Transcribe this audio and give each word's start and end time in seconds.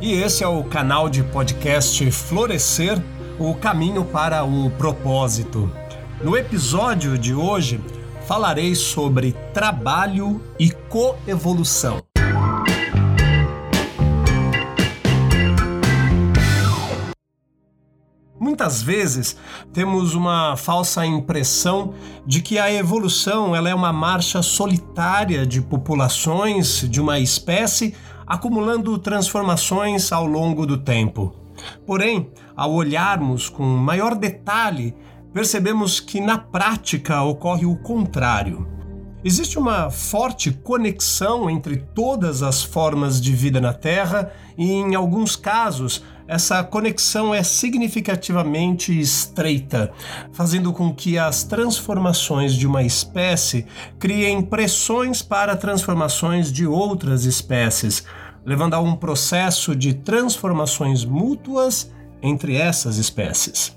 e 0.00 0.12
esse 0.12 0.44
é 0.44 0.48
o 0.48 0.62
canal 0.64 1.08
de 1.08 1.22
podcast 1.22 2.10
Florescer 2.10 3.00
o 3.38 3.54
caminho 3.54 4.04
para 4.04 4.44
o 4.44 4.70
propósito. 4.70 5.70
No 6.22 6.36
episódio 6.36 7.18
de 7.18 7.34
hoje, 7.34 7.80
falarei 8.26 8.74
sobre 8.74 9.32
trabalho 9.52 10.42
e 10.58 10.70
coevolução. 10.70 12.02
Muitas 18.38 18.80
vezes 18.80 19.36
temos 19.72 20.14
uma 20.14 20.56
falsa 20.56 21.04
impressão 21.04 21.94
de 22.26 22.40
que 22.40 22.58
a 22.58 22.72
evolução 22.72 23.54
ela 23.54 23.68
é 23.68 23.74
uma 23.74 23.92
marcha 23.92 24.42
solitária 24.42 25.46
de 25.46 25.60
populações 25.60 26.88
de 26.88 27.00
uma 27.00 27.18
espécie 27.18 27.94
acumulando 28.26 28.98
transformações 28.98 30.10
ao 30.10 30.26
longo 30.26 30.66
do 30.66 30.76
tempo. 30.76 31.34
Porém, 31.86 32.30
ao 32.56 32.72
olharmos 32.72 33.48
com 33.48 33.62
maior 33.64 34.14
detalhe, 34.14 34.94
percebemos 35.32 36.00
que 36.00 36.20
na 36.20 36.38
prática 36.38 37.22
ocorre 37.22 37.66
o 37.66 37.76
contrário. 37.76 38.66
Existe 39.24 39.58
uma 39.58 39.90
forte 39.90 40.52
conexão 40.52 41.50
entre 41.50 41.78
todas 41.78 42.42
as 42.42 42.62
formas 42.62 43.20
de 43.20 43.32
vida 43.32 43.60
na 43.60 43.72
Terra 43.72 44.30
e, 44.56 44.70
em 44.70 44.94
alguns 44.94 45.34
casos, 45.34 46.02
essa 46.28 46.62
conexão 46.64 47.32
é 47.34 47.42
significativamente 47.42 48.98
estreita, 48.98 49.92
fazendo 50.32 50.72
com 50.72 50.92
que 50.92 51.18
as 51.18 51.44
transformações 51.44 52.54
de 52.54 52.66
uma 52.66 52.82
espécie 52.82 53.66
criem 53.98 54.42
pressões 54.42 55.22
para 55.22 55.56
transformações 55.56 56.50
de 56.50 56.66
outras 56.66 57.24
espécies, 57.24 58.04
levando 58.44 58.74
a 58.74 58.80
um 58.80 58.96
processo 58.96 59.74
de 59.74 59.94
transformações 59.94 61.04
mútuas 61.04 61.92
entre 62.22 62.56
essas 62.56 62.96
espécies. 62.96 63.76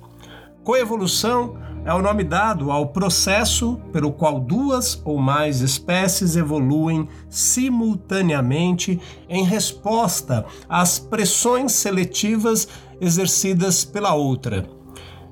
Coevolução 0.64 1.58
é 1.85 1.94
o 1.94 2.02
nome 2.02 2.23
dado 2.23 2.72
ao 2.72 2.88
processo 2.88 3.80
pelo 3.91 4.11
qual 4.11 4.39
duas 4.39 5.02
ou 5.05 5.17
mais 5.17 5.61
espécies 5.61 6.36
evoluem 6.36 7.08
simultaneamente 7.30 8.99
em 9.27 9.44
resposta 9.44 10.45
às 10.67 10.99
pressões 10.99 11.71
seletivas 11.71 12.67
exercidas 12.99 13.86
pela 13.86 14.13
outra. 14.13 14.69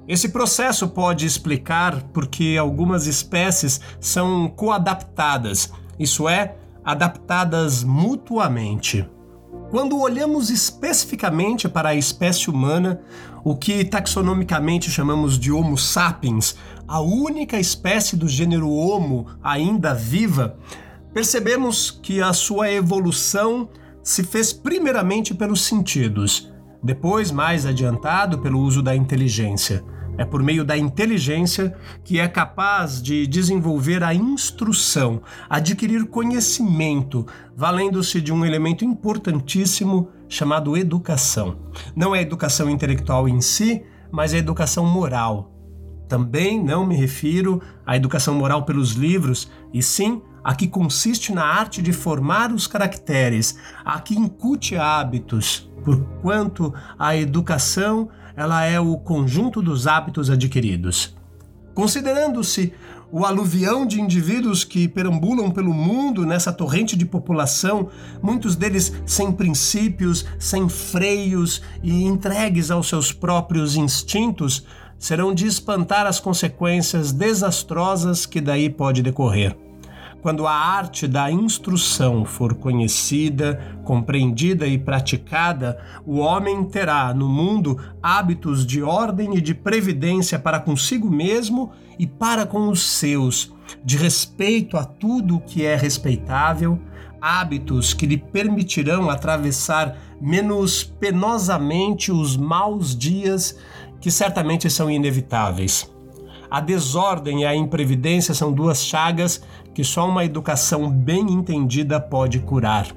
Esse 0.07 0.29
processo 0.29 0.87
pode 0.87 1.25
explicar 1.25 2.01
por 2.13 2.27
que 2.27 2.57
algumas 2.57 3.07
espécies 3.07 3.81
são 3.99 4.47
coadaptadas, 4.47 5.71
isso 5.99 6.29
é, 6.29 6.55
adaptadas 6.83 7.83
mutuamente. 7.83 9.05
Quando 9.69 9.99
olhamos 9.99 10.49
especificamente 10.49 11.67
para 11.67 11.89
a 11.89 11.95
espécie 11.95 12.49
humana, 12.49 13.01
o 13.43 13.53
que 13.53 13.83
taxonomicamente 13.83 14.89
chamamos 14.89 15.37
de 15.37 15.51
Homo 15.51 15.77
sapiens, 15.77 16.55
a 16.87 17.01
única 17.01 17.59
espécie 17.59 18.15
do 18.15 18.29
gênero 18.29 18.69
Homo 18.69 19.27
ainda 19.43 19.93
viva, 19.93 20.57
percebemos 21.13 21.91
que 21.91 22.21
a 22.21 22.31
sua 22.31 22.71
evolução 22.71 23.67
se 24.01 24.23
fez 24.23 24.53
primeiramente 24.53 25.33
pelos 25.33 25.61
sentidos, 25.65 26.49
depois, 26.81 27.29
mais 27.29 27.65
adiantado, 27.65 28.39
pelo 28.39 28.61
uso 28.61 28.81
da 28.81 28.95
inteligência. 28.95 29.83
É 30.17 30.25
por 30.25 30.41
meio 30.41 30.65
da 30.65 30.75
inteligência 30.75 31.77
que 32.03 32.19
é 32.19 32.27
capaz 32.27 33.01
de 33.01 33.27
desenvolver 33.27 34.03
a 34.03 34.13
instrução, 34.13 35.21
adquirir 35.47 36.05
conhecimento, 36.07 37.25
valendo-se 37.55 38.19
de 38.19 38.33
um 38.33 38.43
elemento 38.43 38.83
importantíssimo 38.83 40.09
chamado 40.27 40.75
educação. 40.75 41.59
Não 41.95 42.15
é 42.15 42.19
a 42.19 42.23
educação 42.23 42.69
intelectual 42.69 43.29
em 43.29 43.39
si, 43.41 43.83
mas 44.11 44.33
a 44.33 44.37
educação 44.37 44.85
moral. 44.85 45.53
Também 46.09 46.63
não 46.63 46.85
me 46.85 46.95
refiro 46.95 47.61
à 47.85 47.95
educação 47.95 48.33
moral 48.33 48.63
pelos 48.63 48.91
livros, 48.93 49.51
e 49.73 49.83
sim 49.83 50.21
a 50.43 50.55
que 50.55 50.67
consiste 50.67 51.33
na 51.33 51.45
arte 51.45 51.81
de 51.81 51.91
formar 51.91 52.53
os 52.53 52.67
caracteres, 52.67 53.59
a 53.83 53.99
que 53.99 54.15
incute 54.15 54.77
hábitos, 54.77 55.69
porquanto 55.83 56.73
a 56.97 57.15
educação 57.15 58.09
ela 58.37 58.63
é 58.63 58.79
o 58.79 58.95
conjunto 58.95 59.63
dos 59.63 59.87
hábitos 59.87 60.29
adquiridos. 60.29 61.17
Considerando-se 61.73 62.71
o 63.11 63.25
aluvião 63.25 63.85
de 63.85 63.99
indivíduos 63.99 64.63
que 64.63 64.87
perambulam 64.87 65.49
pelo 65.49 65.73
mundo 65.73 66.25
nessa 66.25 66.53
torrente 66.53 66.95
de 66.95 67.05
população, 67.05 67.89
muitos 68.21 68.55
deles 68.55 68.93
sem 69.05 69.31
princípios, 69.31 70.25
sem 70.37 70.69
freios 70.69 71.61
e 71.81 72.03
entregues 72.03 72.69
aos 72.69 72.87
seus 72.87 73.11
próprios 73.11 73.75
instintos, 73.75 74.65
serão 74.99 75.33
de 75.33 75.47
espantar 75.47 76.05
as 76.05 76.19
consequências 76.19 77.11
desastrosas 77.11 78.25
que 78.25 78.41
daí 78.41 78.69
pode 78.69 79.01
decorrer. 79.01 79.66
Quando 80.21 80.47
a 80.47 80.51
arte 80.51 81.07
da 81.07 81.31
instrução 81.31 82.25
for 82.25 82.55
conhecida, 82.55 83.61
compreendida 83.83 84.67
e 84.67 84.77
praticada, 84.77 85.79
o 86.05 86.17
homem 86.17 86.63
terá 86.65 87.13
no 87.13 87.29
mundo 87.29 87.77
hábitos 88.01 88.65
de 88.65 88.81
ordem 88.81 89.37
e 89.37 89.41
de 89.41 89.53
previdência 89.53 90.39
para 90.39 90.59
consigo 90.59 91.09
mesmo 91.09 91.71
e 91.99 92.07
para 92.07 92.45
com 92.45 92.67
os 92.69 92.81
seus, 92.81 93.53
de 93.83 93.95
respeito 93.95 94.75
a 94.75 94.83
tudo 94.83 95.37
o 95.37 95.41
que 95.41 95.63
é 95.63 95.75
respeitável, 95.75 96.79
hábitos 97.21 97.93
que 97.93 98.05
lhe 98.05 98.17
permitirão 98.17 99.09
atravessar 99.09 99.97
menos 100.19 100.83
penosamente 100.83 102.11
os 102.11 102.35
maus 102.35 102.95
dias 102.97 103.57
que 104.01 104.11
certamente 104.11 104.69
são 104.69 104.89
inevitáveis. 104.89 105.89
A 106.49 106.61
desordem 106.61 107.41
e 107.41 107.45
a 107.45 107.55
imprevidência 107.55 108.33
são 108.33 108.51
duas 108.51 108.83
chagas 108.83 109.41
que 109.73 109.83
só 109.83 110.07
uma 110.07 110.25
educação 110.25 110.89
bem 110.89 111.31
entendida 111.31 111.99
pode 111.99 112.39
curar. 112.39 112.87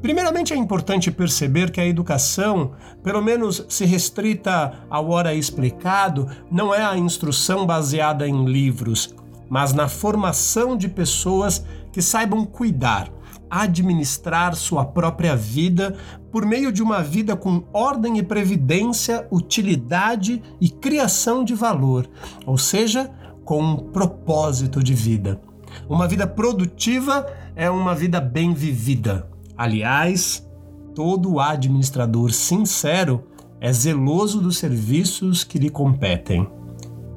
Primeiramente, 0.00 0.52
é 0.52 0.56
importante 0.56 1.12
perceber 1.12 1.70
que 1.70 1.80
a 1.80 1.86
educação, 1.86 2.72
pelo 3.04 3.22
menos 3.22 3.64
se 3.68 3.84
restrita 3.84 4.72
ao 4.90 5.10
hora 5.10 5.32
explicado, 5.32 6.28
não 6.50 6.74
é 6.74 6.82
a 6.84 6.98
instrução 6.98 7.64
baseada 7.64 8.26
em 8.26 8.44
livros, 8.44 9.14
mas 9.48 9.72
na 9.72 9.86
formação 9.86 10.76
de 10.76 10.88
pessoas 10.88 11.64
que 11.92 12.02
saibam 12.02 12.44
cuidar, 12.44 13.08
administrar 13.52 14.54
sua 14.56 14.82
própria 14.82 15.36
vida 15.36 15.94
por 16.30 16.46
meio 16.46 16.72
de 16.72 16.82
uma 16.82 17.02
vida 17.02 17.36
com 17.36 17.62
ordem 17.70 18.16
e 18.16 18.22
previdência, 18.22 19.28
utilidade 19.30 20.42
e 20.58 20.70
criação 20.70 21.44
de 21.44 21.54
valor, 21.54 22.08
ou 22.46 22.56
seja, 22.56 23.10
com 23.44 23.62
um 23.62 23.76
propósito 23.76 24.82
de 24.82 24.94
vida. 24.94 25.38
Uma 25.86 26.08
vida 26.08 26.26
produtiva 26.26 27.26
é 27.54 27.68
uma 27.68 27.94
vida 27.94 28.22
bem 28.22 28.54
vivida. 28.54 29.28
Aliás, 29.54 30.48
todo 30.94 31.38
administrador 31.38 32.32
sincero 32.32 33.24
é 33.60 33.70
zeloso 33.70 34.40
dos 34.40 34.56
serviços 34.56 35.44
que 35.44 35.58
lhe 35.58 35.68
competem. 35.68 36.48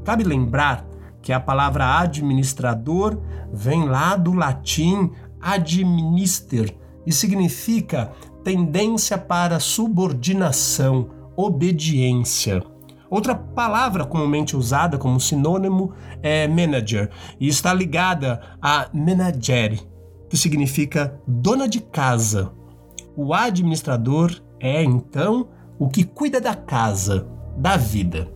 Cabe 0.04 0.26
lembrar 0.26 0.86
que 1.22 1.34
a 1.34 1.40
palavra 1.40 2.02
administrador 2.02 3.18
vem 3.52 3.86
lá 3.86 4.16
do 4.16 4.34
latim 4.34 5.10
administer 5.46 6.76
e 7.06 7.14
significa 7.14 8.12
tendência 8.44 9.16
para 9.16 9.60
subordinação, 9.60 11.10
obediência. 11.38 12.64
Outra 13.10 13.36
palavra 13.36 14.04
comumente 14.04 14.58
usada 14.58 14.98
como 14.98 15.20
sinônimo 15.20 15.94
é 16.24 16.48
manager 16.48 17.12
e 17.40 17.48
está 17.48 17.72
ligada 17.72 18.42
a 18.60 18.90
menagere, 18.92 19.80
que 20.28 20.36
significa 20.36 21.22
dona 21.28 21.68
de 21.68 21.80
casa. 21.80 22.52
O 23.16 23.34
administrador 23.34 24.42
é, 24.60 24.84
então, 24.84 25.50
o 25.78 25.88
que 25.88 26.04
cuida 26.04 26.42
da 26.42 26.56
casa, 26.56 27.28
da 27.56 27.78
vida. 27.78 28.35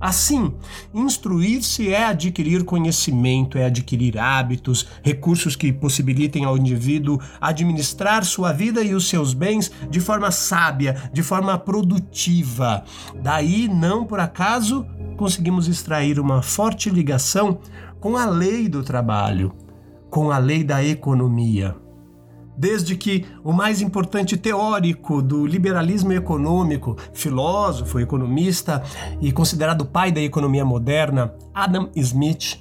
Assim, 0.00 0.54
instruir-se 0.94 1.92
é 1.92 2.06
adquirir 2.06 2.64
conhecimento, 2.64 3.58
é 3.58 3.66
adquirir 3.66 4.18
hábitos, 4.18 4.86
recursos 5.02 5.54
que 5.54 5.70
possibilitem 5.72 6.46
ao 6.46 6.56
indivíduo 6.56 7.20
administrar 7.38 8.24
sua 8.24 8.50
vida 8.50 8.82
e 8.82 8.94
os 8.94 9.08
seus 9.08 9.34
bens 9.34 9.70
de 9.90 10.00
forma 10.00 10.30
sábia, 10.30 11.10
de 11.12 11.22
forma 11.22 11.58
produtiva. 11.58 12.82
Daí, 13.22 13.68
não 13.68 14.06
por 14.06 14.20
acaso, 14.20 14.86
conseguimos 15.18 15.68
extrair 15.68 16.18
uma 16.18 16.40
forte 16.40 16.88
ligação 16.88 17.58
com 18.00 18.16
a 18.16 18.24
lei 18.24 18.70
do 18.70 18.82
trabalho, 18.82 19.54
com 20.08 20.30
a 20.30 20.38
lei 20.38 20.64
da 20.64 20.82
economia 20.82 21.76
desde 22.60 22.94
que 22.94 23.24
o 23.42 23.54
mais 23.54 23.80
importante 23.80 24.36
teórico 24.36 25.22
do 25.22 25.46
liberalismo 25.46 26.12
econômico, 26.12 26.94
filósofo, 27.14 27.98
economista 27.98 28.82
e 29.18 29.32
considerado 29.32 29.86
pai 29.86 30.12
da 30.12 30.20
economia 30.20 30.62
moderna, 30.62 31.32
Adam 31.54 31.88
Smith, 31.96 32.60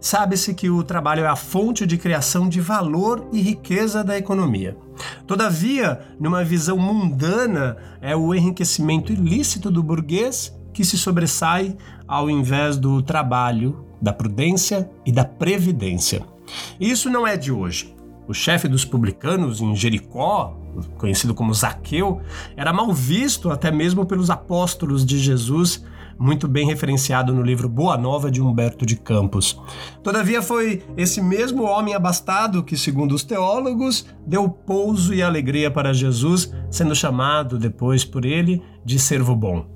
sabe-se 0.00 0.54
que 0.54 0.70
o 0.70 0.84
trabalho 0.84 1.24
é 1.24 1.26
a 1.26 1.34
fonte 1.34 1.84
de 1.84 1.98
criação 1.98 2.48
de 2.48 2.60
valor 2.60 3.26
e 3.32 3.40
riqueza 3.40 4.04
da 4.04 4.16
economia. 4.16 4.76
Todavia, 5.26 6.00
numa 6.20 6.44
visão 6.44 6.78
mundana, 6.78 7.76
é 8.00 8.14
o 8.14 8.32
enriquecimento 8.32 9.12
ilícito 9.12 9.68
do 9.68 9.82
burguês 9.82 10.56
que 10.72 10.84
se 10.84 10.96
sobressai 10.96 11.76
ao 12.06 12.30
invés 12.30 12.76
do 12.76 13.02
trabalho, 13.02 13.84
da 14.00 14.12
prudência 14.12 14.88
e 15.04 15.10
da 15.10 15.24
previdência. 15.24 16.22
Isso 16.78 17.10
não 17.10 17.26
é 17.26 17.36
de 17.36 17.50
hoje. 17.50 17.98
O 18.28 18.34
chefe 18.34 18.68
dos 18.68 18.84
publicanos 18.84 19.60
em 19.60 19.74
Jericó, 19.74 20.56
conhecido 20.98 21.34
como 21.34 21.52
Zaqueu, 21.52 22.20
era 22.56 22.72
mal 22.72 22.92
visto 22.92 23.50
até 23.50 23.70
mesmo 23.70 24.06
pelos 24.06 24.30
apóstolos 24.30 25.04
de 25.04 25.18
Jesus, 25.18 25.84
muito 26.18 26.46
bem 26.46 26.66
referenciado 26.66 27.32
no 27.34 27.42
livro 27.42 27.68
Boa 27.68 27.96
Nova 27.96 28.30
de 28.30 28.42
Humberto 28.42 28.84
de 28.84 28.94
Campos. 28.94 29.58
Todavia, 30.02 30.42
foi 30.42 30.82
esse 30.96 31.20
mesmo 31.22 31.64
homem 31.64 31.94
abastado 31.94 32.62
que, 32.62 32.76
segundo 32.76 33.14
os 33.14 33.24
teólogos, 33.24 34.06
deu 34.26 34.48
pouso 34.48 35.14
e 35.14 35.22
alegria 35.22 35.70
para 35.70 35.94
Jesus, 35.94 36.52
sendo 36.70 36.94
chamado 36.94 37.58
depois 37.58 38.04
por 38.04 38.24
ele 38.26 38.62
de 38.84 38.98
servo 38.98 39.34
bom. 39.34 39.66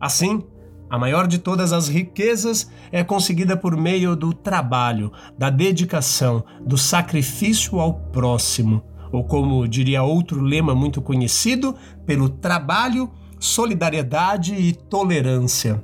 Assim, 0.00 0.42
a 0.90 0.98
maior 0.98 1.28
de 1.28 1.38
todas 1.38 1.72
as 1.72 1.86
riquezas 1.86 2.68
é 2.90 3.04
conseguida 3.04 3.56
por 3.56 3.76
meio 3.76 4.16
do 4.16 4.34
trabalho, 4.34 5.12
da 5.38 5.48
dedicação, 5.48 6.44
do 6.66 6.76
sacrifício 6.76 7.78
ao 7.78 7.94
próximo, 7.94 8.82
ou 9.12 9.22
como 9.22 9.68
diria 9.68 10.02
outro 10.02 10.40
lema 10.40 10.74
muito 10.74 11.00
conhecido, 11.00 11.76
pelo 12.04 12.28
trabalho, 12.28 13.08
solidariedade 13.38 14.52
e 14.54 14.72
tolerância. 14.72 15.82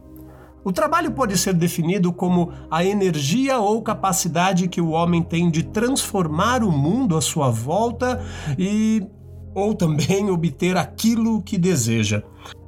O 0.65 0.73
trabalho 0.73 1.13
pode 1.13 1.39
ser 1.39 1.55
definido 1.55 2.13
como 2.13 2.53
a 2.69 2.85
energia 2.85 3.61
ou 3.61 3.81
capacidade 3.83 4.67
que 4.67 4.81
o 4.81 4.91
homem 4.91 5.23
tem 5.23 5.49
de 5.49 5.63
transformar 5.63 6.65
o 6.65 6.73
mundo 6.73 7.17
à 7.17 7.21
sua 7.21 7.49
volta 7.49 8.21
e 8.59 9.07
ou 9.55 9.75
também 9.75 10.29
obter 10.29 10.77
aquilo 10.77 11.41
que 11.41 11.57
deseja. 11.57 12.25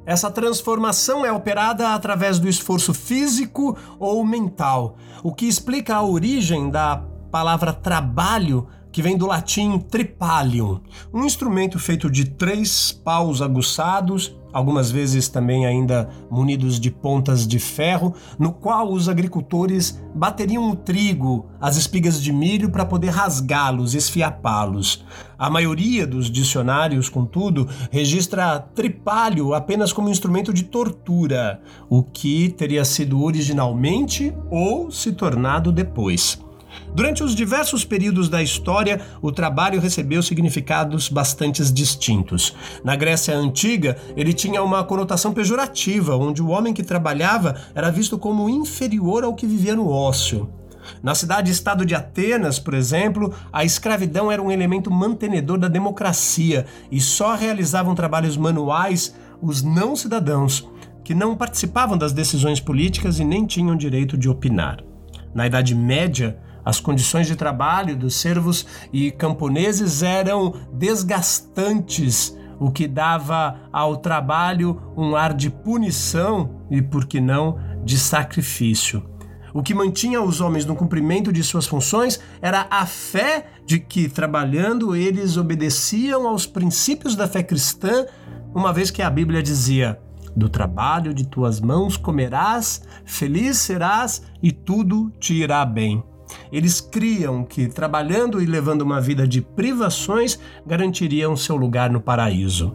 Essa 0.09 0.31
transformação 0.31 1.23
é 1.23 1.31
operada 1.31 1.93
através 1.93 2.39
do 2.39 2.49
esforço 2.49 2.95
físico 2.95 3.77
ou 3.99 4.25
mental, 4.25 4.97
o 5.21 5.31
que 5.31 5.45
explica 5.45 5.97
a 5.97 6.03
origem 6.03 6.71
da 6.71 6.97
palavra 7.31 7.71
trabalho 7.71 8.67
que 8.91 9.03
vem 9.03 9.15
do 9.15 9.27
latim 9.27 9.77
tripalium, 9.77 10.81
um 11.13 11.25
instrumento 11.25 11.77
feito 11.77 12.09
de 12.09 12.25
três 12.25 12.91
paus 12.91 13.39
aguçados, 13.39 14.35
algumas 14.51 14.91
vezes 14.91 15.27
também 15.27 15.65
ainda 15.65 16.09
munidos 16.29 16.79
de 16.79 16.91
pontas 16.91 17.47
de 17.47 17.59
ferro, 17.59 18.13
no 18.37 18.51
qual 18.51 18.91
os 18.91 19.07
agricultores 19.07 20.01
bateriam 20.13 20.69
o 20.69 20.75
trigo, 20.75 21.47
as 21.59 21.77
espigas 21.77 22.21
de 22.21 22.31
milho 22.31 22.69
para 22.69 22.85
poder 22.85 23.09
rasgá-los, 23.09 23.93
esfiapá-los. 23.93 25.05
A 25.37 25.49
maioria 25.49 26.05
dos 26.05 26.29
dicionários, 26.29 27.07
contudo, 27.07 27.67
registra 27.91 28.59
tripalho 28.59 29.53
apenas 29.53 29.93
como 29.93 30.09
instrumento 30.09 30.53
de 30.53 30.63
tortura, 30.63 31.61
o 31.89 32.03
que 32.03 32.49
teria 32.49 32.83
sido 32.83 33.23
originalmente 33.23 34.35
ou 34.49 34.91
se 34.91 35.11
tornado 35.13 35.71
depois. 35.71 36.39
Durante 36.93 37.23
os 37.23 37.35
diversos 37.35 37.85
períodos 37.85 38.29
da 38.29 38.41
história, 38.41 38.99
o 39.21 39.31
trabalho 39.31 39.79
recebeu 39.79 40.21
significados 40.21 41.07
bastante 41.07 41.63
distintos. 41.71 42.55
Na 42.83 42.95
Grécia 42.95 43.35
Antiga, 43.35 43.97
ele 44.15 44.33
tinha 44.33 44.63
uma 44.63 44.83
conotação 44.83 45.33
pejorativa, 45.33 46.15
onde 46.15 46.41
o 46.41 46.49
homem 46.49 46.73
que 46.73 46.83
trabalhava 46.83 47.55
era 47.75 47.91
visto 47.91 48.17
como 48.17 48.49
inferior 48.49 49.23
ao 49.23 49.35
que 49.35 49.45
vivia 49.45 49.75
no 49.75 49.89
ócio. 49.89 50.49
Na 51.03 51.13
cidade-estado 51.13 51.85
de 51.85 51.93
Atenas, 51.93 52.57
por 52.57 52.73
exemplo, 52.73 53.33
a 53.53 53.63
escravidão 53.63 54.31
era 54.31 54.41
um 54.41 54.51
elemento 54.51 54.89
mantenedor 54.89 55.57
da 55.57 55.67
democracia 55.67 56.65
e 56.91 56.99
só 56.99 57.35
realizavam 57.35 57.93
trabalhos 57.93 58.35
manuais 58.35 59.15
os 59.41 59.61
não 59.61 59.95
cidadãos, 59.95 60.67
que 61.03 61.13
não 61.13 61.35
participavam 61.35 61.97
das 61.97 62.11
decisões 62.11 62.59
políticas 62.59 63.19
e 63.19 63.23
nem 63.23 63.45
tinham 63.45 63.75
direito 63.75 64.17
de 64.17 64.27
opinar. 64.27 64.83
Na 65.33 65.45
Idade 65.45 65.75
Média, 65.75 66.37
as 66.69 66.79
condições 66.79 67.25
de 67.25 67.35
trabalho 67.35 67.97
dos 67.97 68.15
servos 68.15 68.65
e 68.93 69.09
camponeses 69.09 70.03
eram 70.03 70.53
desgastantes, 70.71 72.37
o 72.59 72.71
que 72.71 72.87
dava 72.87 73.59
ao 73.73 73.97
trabalho 73.97 74.79
um 74.95 75.15
ar 75.15 75.33
de 75.33 75.49
punição 75.49 76.61
e, 76.69 76.79
por 76.79 77.05
que 77.05 77.19
não, 77.19 77.57
de 77.83 77.97
sacrifício. 77.97 79.03
O 79.51 79.63
que 79.63 79.73
mantinha 79.73 80.21
os 80.21 80.41
homens 80.41 80.63
no 80.63 80.75
cumprimento 80.75 81.33
de 81.33 81.43
suas 81.43 81.65
funções 81.65 82.19
era 82.39 82.67
a 82.69 82.85
fé 82.85 83.47
de 83.65 83.79
que, 83.79 84.07
trabalhando, 84.07 84.95
eles 84.95 85.37
obedeciam 85.37 86.27
aos 86.27 86.45
princípios 86.45 87.15
da 87.15 87.27
fé 87.27 87.41
cristã, 87.41 88.05
uma 88.53 88.71
vez 88.71 88.91
que 88.91 89.01
a 89.01 89.09
Bíblia 89.09 89.41
dizia: 89.41 89.99
Do 90.35 90.49
trabalho 90.49 91.15
de 91.15 91.25
tuas 91.25 91.59
mãos 91.59 91.97
comerás, 91.97 92.83
feliz 93.05 93.57
serás 93.57 94.21
e 94.43 94.51
tudo 94.51 95.11
te 95.19 95.33
irá 95.33 95.65
bem. 95.65 96.03
Eles 96.51 96.81
criam 96.81 97.43
que, 97.43 97.67
trabalhando 97.67 98.41
e 98.41 98.45
levando 98.45 98.81
uma 98.81 98.99
vida 98.99 99.27
de 99.27 99.41
privações, 99.41 100.39
garantiriam 100.65 101.35
seu 101.35 101.55
lugar 101.55 101.89
no 101.89 102.01
paraíso. 102.01 102.73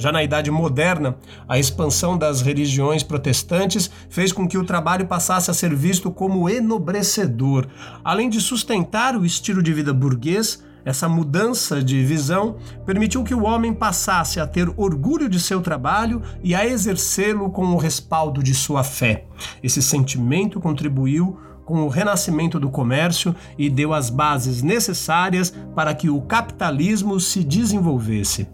Já 0.00 0.10
na 0.10 0.22
Idade 0.22 0.50
Moderna, 0.50 1.18
a 1.46 1.58
expansão 1.58 2.16
das 2.16 2.40
religiões 2.40 3.02
protestantes 3.02 3.90
fez 4.08 4.32
com 4.32 4.48
que 4.48 4.56
o 4.56 4.64
trabalho 4.64 5.06
passasse 5.06 5.50
a 5.50 5.54
ser 5.54 5.74
visto 5.74 6.10
como 6.10 6.48
enobrecedor. 6.48 7.66
Além 8.02 8.30
de 8.30 8.40
sustentar 8.40 9.14
o 9.14 9.26
estilo 9.26 9.62
de 9.62 9.74
vida 9.74 9.92
burguês, 9.92 10.64
essa 10.86 11.08
mudança 11.08 11.82
de 11.82 12.02
visão 12.02 12.56
permitiu 12.86 13.22
que 13.22 13.34
o 13.34 13.44
homem 13.44 13.74
passasse 13.74 14.40
a 14.40 14.46
ter 14.46 14.72
orgulho 14.76 15.28
de 15.28 15.38
seu 15.38 15.60
trabalho 15.60 16.22
e 16.42 16.54
a 16.54 16.66
exercê-lo 16.66 17.50
com 17.50 17.66
o 17.66 17.76
respaldo 17.76 18.42
de 18.42 18.54
sua 18.54 18.82
fé. 18.82 19.26
Esse 19.62 19.82
sentimento 19.82 20.58
contribuiu 20.58 21.38
com 21.70 21.84
o 21.84 21.88
renascimento 21.88 22.58
do 22.58 22.68
comércio 22.68 23.32
e 23.56 23.70
deu 23.70 23.94
as 23.94 24.10
bases 24.10 24.60
necessárias 24.60 25.54
para 25.72 25.94
que 25.94 26.10
o 26.10 26.20
capitalismo 26.20 27.20
se 27.20 27.44
desenvolvesse. 27.44 28.48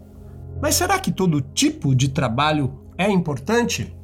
Mas 0.61 0.75
será 0.75 0.99
que 0.99 1.11
todo 1.11 1.41
tipo 1.41 1.95
de 1.95 2.09
trabalho 2.09 2.79
é 2.99 3.11
importante? 3.11 3.97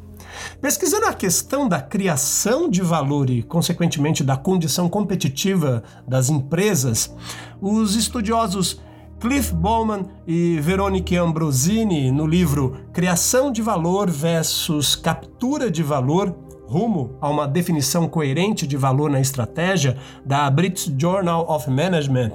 Pesquisando 0.62 1.04
a 1.04 1.12
questão 1.12 1.68
da 1.68 1.78
criação 1.78 2.70
de 2.70 2.80
valor 2.80 3.28
e, 3.28 3.42
consequentemente, 3.42 4.24
da 4.24 4.34
condição 4.34 4.88
competitiva 4.88 5.82
das 6.08 6.30
empresas, 6.30 7.14
os 7.60 7.94
estudiosos 7.94 8.80
Cliff 9.20 9.54
Bowman 9.54 10.06
e 10.26 10.58
Veronique 10.58 11.18
Ambrosini, 11.18 12.10
no 12.10 12.26
livro 12.26 12.78
Criação 12.94 13.52
de 13.52 13.60
Valor 13.60 14.08
versus 14.08 14.96
Captura 14.96 15.70
de 15.70 15.82
Valor, 15.82 16.34
rumo 16.72 17.18
a 17.20 17.28
uma 17.28 17.46
definição 17.46 18.08
coerente 18.08 18.66
de 18.66 18.78
valor 18.78 19.10
na 19.10 19.20
estratégia 19.20 19.98
da 20.24 20.50
British 20.50 20.90
Journal 20.96 21.46
of 21.50 21.68
Management, 21.68 22.32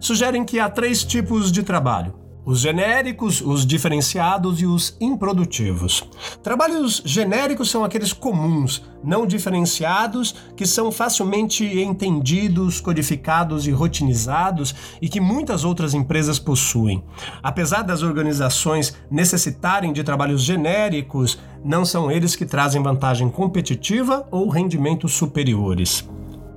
sugerem 0.00 0.44
que 0.44 0.58
há 0.58 0.68
três 0.68 1.04
tipos 1.04 1.52
de 1.52 1.62
trabalho 1.62 2.27
os 2.48 2.60
genéricos, 2.60 3.42
os 3.42 3.66
diferenciados 3.66 4.62
e 4.62 4.64
os 4.64 4.96
improdutivos. 4.98 6.02
Trabalhos 6.42 7.02
genéricos 7.04 7.68
são 7.68 7.84
aqueles 7.84 8.10
comuns, 8.10 8.82
não 9.04 9.26
diferenciados, 9.26 10.34
que 10.56 10.64
são 10.64 10.90
facilmente 10.90 11.62
entendidos, 11.62 12.80
codificados 12.80 13.66
e 13.66 13.70
rotinizados 13.70 14.74
e 15.02 15.10
que 15.10 15.20
muitas 15.20 15.62
outras 15.62 15.92
empresas 15.92 16.38
possuem. 16.38 17.04
Apesar 17.42 17.82
das 17.82 18.00
organizações 18.00 18.96
necessitarem 19.10 19.92
de 19.92 20.02
trabalhos 20.02 20.42
genéricos, 20.42 21.38
não 21.62 21.84
são 21.84 22.10
eles 22.10 22.34
que 22.34 22.46
trazem 22.46 22.82
vantagem 22.82 23.28
competitiva 23.28 24.26
ou 24.30 24.48
rendimentos 24.48 25.12
superiores. 25.12 26.08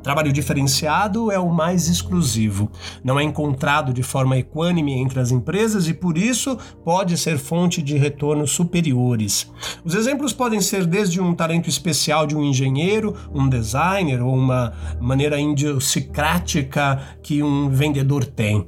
Trabalho 0.04 0.34
diferenciado 0.34 1.32
é 1.32 1.38
o 1.38 1.54
mais 1.54 1.88
exclusivo. 1.88 2.72
Não 3.04 3.20
é 3.20 3.24
encontrado 3.24 3.94
de 3.94 4.02
forma 4.02 4.38
equânime 4.38 4.94
entre 4.94 5.20
as 5.20 5.32
empresas 5.32 5.88
e, 5.88 5.94
por 5.94 6.18
isso, 6.18 6.58
pode 6.84 7.18
ser 7.18 7.38
fonte 7.38 7.82
de 7.82 7.98
retornos 7.98 8.52
superiores. 8.52 9.52
Os 9.84 9.94
exemplos 9.94 10.34
podem 10.34 10.60
ser 10.60 10.86
desde 10.86 11.22
um 11.22 11.36
talento 11.36 11.70
especial 11.70 12.26
de 12.26 12.36
um 12.36 12.44
engenheiro, 12.44 13.16
um 13.32 13.48
designer 13.48 14.22
ou 14.24 14.34
uma 14.34 14.74
maneira 15.00 15.40
idiosincrática 15.40 17.00
que 17.22 17.44
um 17.44 17.70
vendedor 17.70 18.26
tem. 18.26 18.68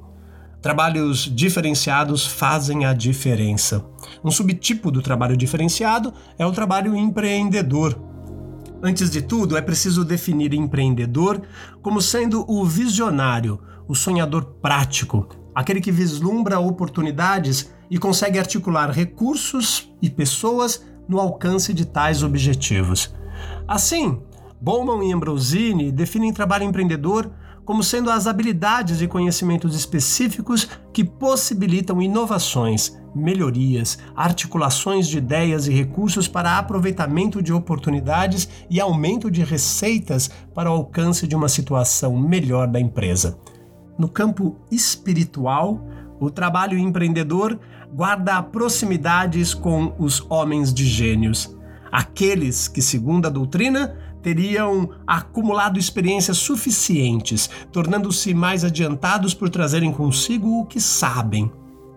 Trabalhos 0.62 1.30
diferenciados 1.34 2.26
fazem 2.26 2.86
a 2.86 2.94
diferença. 2.94 3.86
Um 4.24 4.32
subtipo 4.32 4.92
do 4.92 5.02
trabalho 5.02 5.36
diferenciado 5.36 6.14
é 6.38 6.46
o 6.46 6.54
trabalho 6.54 6.96
empreendedor 6.96 8.13
Antes 8.86 9.10
de 9.10 9.22
tudo, 9.22 9.56
é 9.56 9.62
preciso 9.62 10.04
definir 10.04 10.54
empreendedor 10.54 11.42
como 11.82 12.02
sendo 12.02 12.44
o 12.52 12.66
visionário, 12.66 13.62
o 13.88 13.96
sonhador 13.96 14.44
prático, 14.62 15.30
aquele 15.56 15.80
que 15.80 15.90
vislumbra 15.90 16.60
oportunidades 16.60 17.74
e 17.90 17.98
consegue 17.98 18.38
articular 18.38 18.92
recursos 18.92 19.90
e 20.02 20.10
pessoas 20.10 20.86
no 21.08 21.18
alcance 21.18 21.74
de 21.74 21.86
tais 21.86 22.24
objetivos. 22.24 23.16
Assim, 23.66 24.22
Bowman 24.60 25.08
e 25.08 25.14
Ambrosini 25.14 25.90
definem 25.90 26.34
trabalho 26.34 26.66
empreendedor 26.66 27.32
como 27.66 27.84
sendo 27.84 28.10
as 28.10 28.28
habilidades 28.28 29.02
e 29.02 29.08
conhecimentos 29.08 29.76
específicos 29.76 30.68
que 30.92 31.04
possibilitam 31.04 32.02
inovações, 32.02 32.98
melhorias, 33.16 33.98
articulações 34.16 35.08
de 35.08 35.18
ideias 35.18 35.68
e 35.68 35.74
recursos 35.74 36.28
para 36.28 36.58
aproveitamento 36.58 37.42
de 37.42 37.54
oportunidades 37.54 38.50
e 38.70 38.80
aumento 38.80 39.30
de 39.30 39.44
receitas 39.44 40.30
para 40.54 40.70
o 40.70 40.74
alcance 40.74 41.28
de 41.28 41.36
uma 41.36 41.48
situação 41.48 42.18
melhor 42.18 42.68
da 42.68 42.80
empresa. 42.80 43.38
No 43.98 44.10
campo 44.10 44.58
espiritual, 44.72 45.86
o 46.20 46.30
trabalho 46.30 46.78
empreendedor 46.78 47.60
guarda 47.94 48.42
proximidades 48.42 49.54
com 49.54 49.94
os 50.00 50.26
homens 50.30 50.74
de 50.74 50.86
gênios, 50.86 51.56
aqueles 51.92 52.68
que, 52.68 52.82
segundo 52.82 53.28
a 53.28 53.30
doutrina, 53.30 53.96
teriam 54.24 54.90
acumulado 55.06 55.78
experiências 55.78 56.38
suficientes, 56.38 57.50
tornando-se 57.72 58.34
mais 58.34 58.64
adiantados 58.64 59.34
por 59.34 59.50
trazerem 59.50 59.92
consigo 59.92 60.62
o 60.62 60.66
que 60.66 60.80
sabem. 60.80 61.52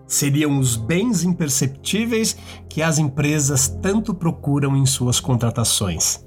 Seriam 0.05 0.59
os 0.59 0.75
bens 0.75 1.23
imperceptíveis 1.23 2.37
que 2.69 2.81
as 2.81 2.99
empresas 2.99 3.67
tanto 3.81 4.13
procuram 4.13 4.75
em 4.75 4.85
suas 4.85 5.19
contratações. 5.19 6.23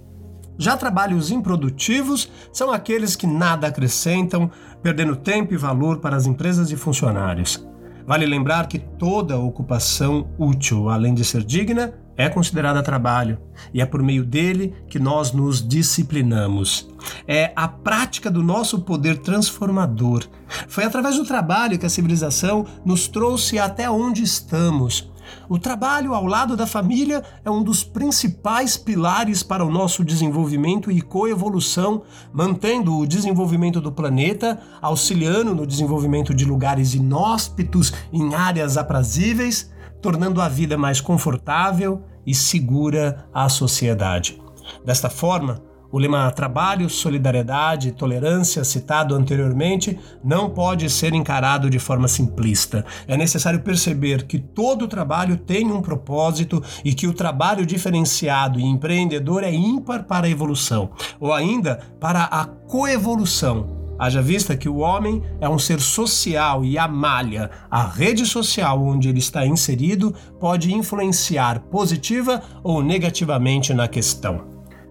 Já 0.59 0.77
trabalhos 0.77 1.31
improdutivos 1.31 2.31
são 2.53 2.71
aqueles 2.71 3.17
que 3.17 3.27
nada 3.27 3.67
acrescentam, 3.67 4.51
perdendo 4.83 5.17
tempo 5.17 5.55
e 5.55 5.57
valor 5.57 5.99
para 5.99 6.17
as 6.17 6.27
empresas 6.27 6.71
e 6.71 6.77
funcionários. 6.77 7.67
Vale 8.07 8.27
lembrar 8.27 8.67
que 8.67 8.79
toda 8.79 9.39
ocupação 9.39 10.29
útil, 10.39 10.89
além 10.89 11.15
de 11.15 11.25
ser 11.25 11.45
digna, 11.45 11.95
é 12.21 12.29
considerada 12.29 12.83
trabalho 12.83 13.39
e 13.73 13.81
é 13.81 13.87
por 13.87 14.03
meio 14.03 14.25
dele 14.25 14.75
que 14.89 14.99
nós 14.99 15.33
nos 15.33 15.67
disciplinamos. 15.67 16.87
É 17.27 17.51
a 17.57 17.67
prática 17.67 18.31
do 18.31 18.43
nosso 18.43 18.81
poder 18.81 19.19
transformador. 19.19 20.27
Foi 20.69 20.85
através 20.85 21.17
do 21.17 21.25
trabalho 21.25 21.79
que 21.79 21.87
a 21.87 21.91
civilização 21.91 22.67
nos 22.85 23.09
trouxe 23.09 23.59
até 23.59 23.91
onde 23.91 24.23
estamos. 24.23 25.11
O 25.49 25.59
trabalho 25.59 26.13
ao 26.13 26.27
lado 26.27 26.57
da 26.57 26.67
família 26.67 27.23
é 27.43 27.51
um 27.51 27.63
dos 27.63 27.83
principais 27.83 28.77
pilares 28.77 29.43
para 29.43 29.65
o 29.65 29.71
nosso 29.71 30.05
desenvolvimento 30.05 30.91
e 30.91 31.01
coevolução, 31.01 32.03
mantendo 32.33 32.99
o 32.99 33.07
desenvolvimento 33.07 33.81
do 33.81 33.93
planeta, 33.93 34.61
auxiliando 34.83 35.55
no 35.55 35.67
desenvolvimento 35.67 36.35
de 36.35 36.45
lugares 36.45 36.95
inóspitos 36.95 37.95
em 38.13 38.35
áreas 38.35 38.77
aprazíveis, 38.77 39.71
tornando 40.03 40.41
a 40.41 40.49
vida 40.49 40.77
mais 40.77 41.01
confortável 41.01 42.03
e 42.27 42.35
segura 42.35 43.29
à 43.33 43.49
sociedade. 43.49 44.41
Desta 44.85 45.11
forma, 45.11 45.63
o 45.93 45.99
lema 45.99 46.31
trabalho, 46.31 46.89
solidariedade 46.89 47.89
e 47.89 47.93
tolerância, 47.93 48.63
citado 48.63 49.15
anteriormente, 49.15 49.99
não 50.23 50.51
pode 50.51 50.89
ser 50.89 51.13
encarado 51.15 51.69
de 51.69 51.81
forma 51.81 52.07
simplista. 52.07 52.85
É 53.09 53.17
necessário 53.17 53.61
perceber 53.61 54.25
que 54.25 54.39
todo 54.39 54.87
trabalho 54.87 55.37
tem 55.37 55.71
um 55.73 55.83
propósito 55.83 56.63
e 56.85 56.95
que 56.95 57.09
o 57.09 57.13
trabalho 57.13 57.67
diferenciado 57.67 58.61
e 58.61 58.65
empreendedor 58.65 59.43
é 59.43 59.53
ímpar 59.53 60.05
para 60.05 60.27
a 60.27 60.31
evolução, 60.31 60.91
ou 61.19 61.33
ainda 61.33 61.81
para 61.99 62.23
a 62.25 62.45
coevolução 62.45 63.80
Haja 64.01 64.23
vista 64.23 64.57
que 64.57 64.67
o 64.67 64.79
homem 64.79 65.23
é 65.43 65.47
um 65.47 65.59
ser 65.59 65.79
social 65.79 66.65
e 66.65 66.79
a 66.79 66.89
malha, 66.89 67.51
a 67.71 67.87
rede 67.87 68.25
social 68.25 68.83
onde 68.83 69.11
ele 69.11 69.19
está 69.19 69.45
inserido, 69.45 70.15
pode 70.41 70.73
influenciar 70.73 71.61
positiva 71.71 72.43
ou 72.65 72.83
negativamente 72.83 73.75
na 73.75 73.87
questão. 73.87 74.47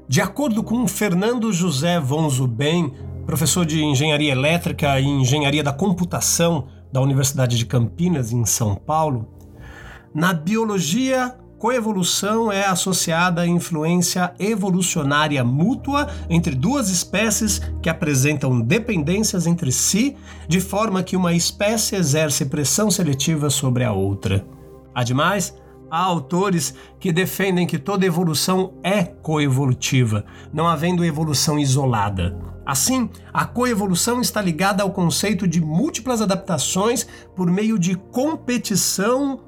De 0.08 0.22
acordo 0.22 0.62
com 0.62 0.88
Fernando 0.88 1.52
José 1.52 2.00
von 2.00 2.30
Zuben, 2.30 2.94
professor 3.26 3.66
de 3.66 3.84
Engenharia 3.84 4.32
Elétrica 4.32 5.00
e 5.00 5.08
Engenharia 5.08 5.64
da 5.64 5.74
Computação 5.74 6.68
da 6.94 7.02
Universidade 7.02 7.58
de 7.58 7.66
Campinas, 7.66 8.32
em 8.32 8.46
São 8.46 8.76
Paulo, 8.76 9.28
na 10.14 10.34
biologia 10.34 11.36
coevolução 11.60 12.50
é 12.50 12.66
associada 12.66 13.42
à 13.42 13.48
influência 13.48 14.34
evolucionária 14.40 15.44
mútua 15.44 16.08
entre 16.30 16.56
duas 16.56 16.90
espécies 16.90 17.62
que 17.82 17.90
apresentam 17.90 18.62
dependências 18.62 19.46
entre 19.46 19.70
si, 19.70 20.16
de 20.48 20.62
forma 20.62 21.04
que 21.04 21.18
uma 21.18 21.34
espécie 21.34 21.98
exerce 21.98 22.46
pressão 22.46 22.90
seletiva 22.90 23.50
sobre 23.50 23.84
a 23.84 23.92
outra. 23.92 24.48
Ademais, 24.96 25.54
há 25.92 26.00
autores 26.00 26.74
que 26.98 27.12
defendem 27.12 27.68
que 27.68 27.78
toda 27.78 28.06
evolução 28.06 28.74
é 28.82 29.04
coevolutiva, 29.04 30.24
não 30.54 30.66
havendo 30.66 31.04
evolução 31.04 31.60
isolada. 31.60 32.40
Assim, 32.66 33.10
a 33.34 33.46
coevolução 33.46 34.22
está 34.22 34.42
ligada 34.42 34.82
ao 34.82 34.92
conceito 34.92 35.46
de 35.46 35.60
múltiplas 35.60 36.22
adaptações 36.22 37.06
por 37.36 37.52
meio 37.52 37.78
de 37.78 37.96
competição 37.96 39.42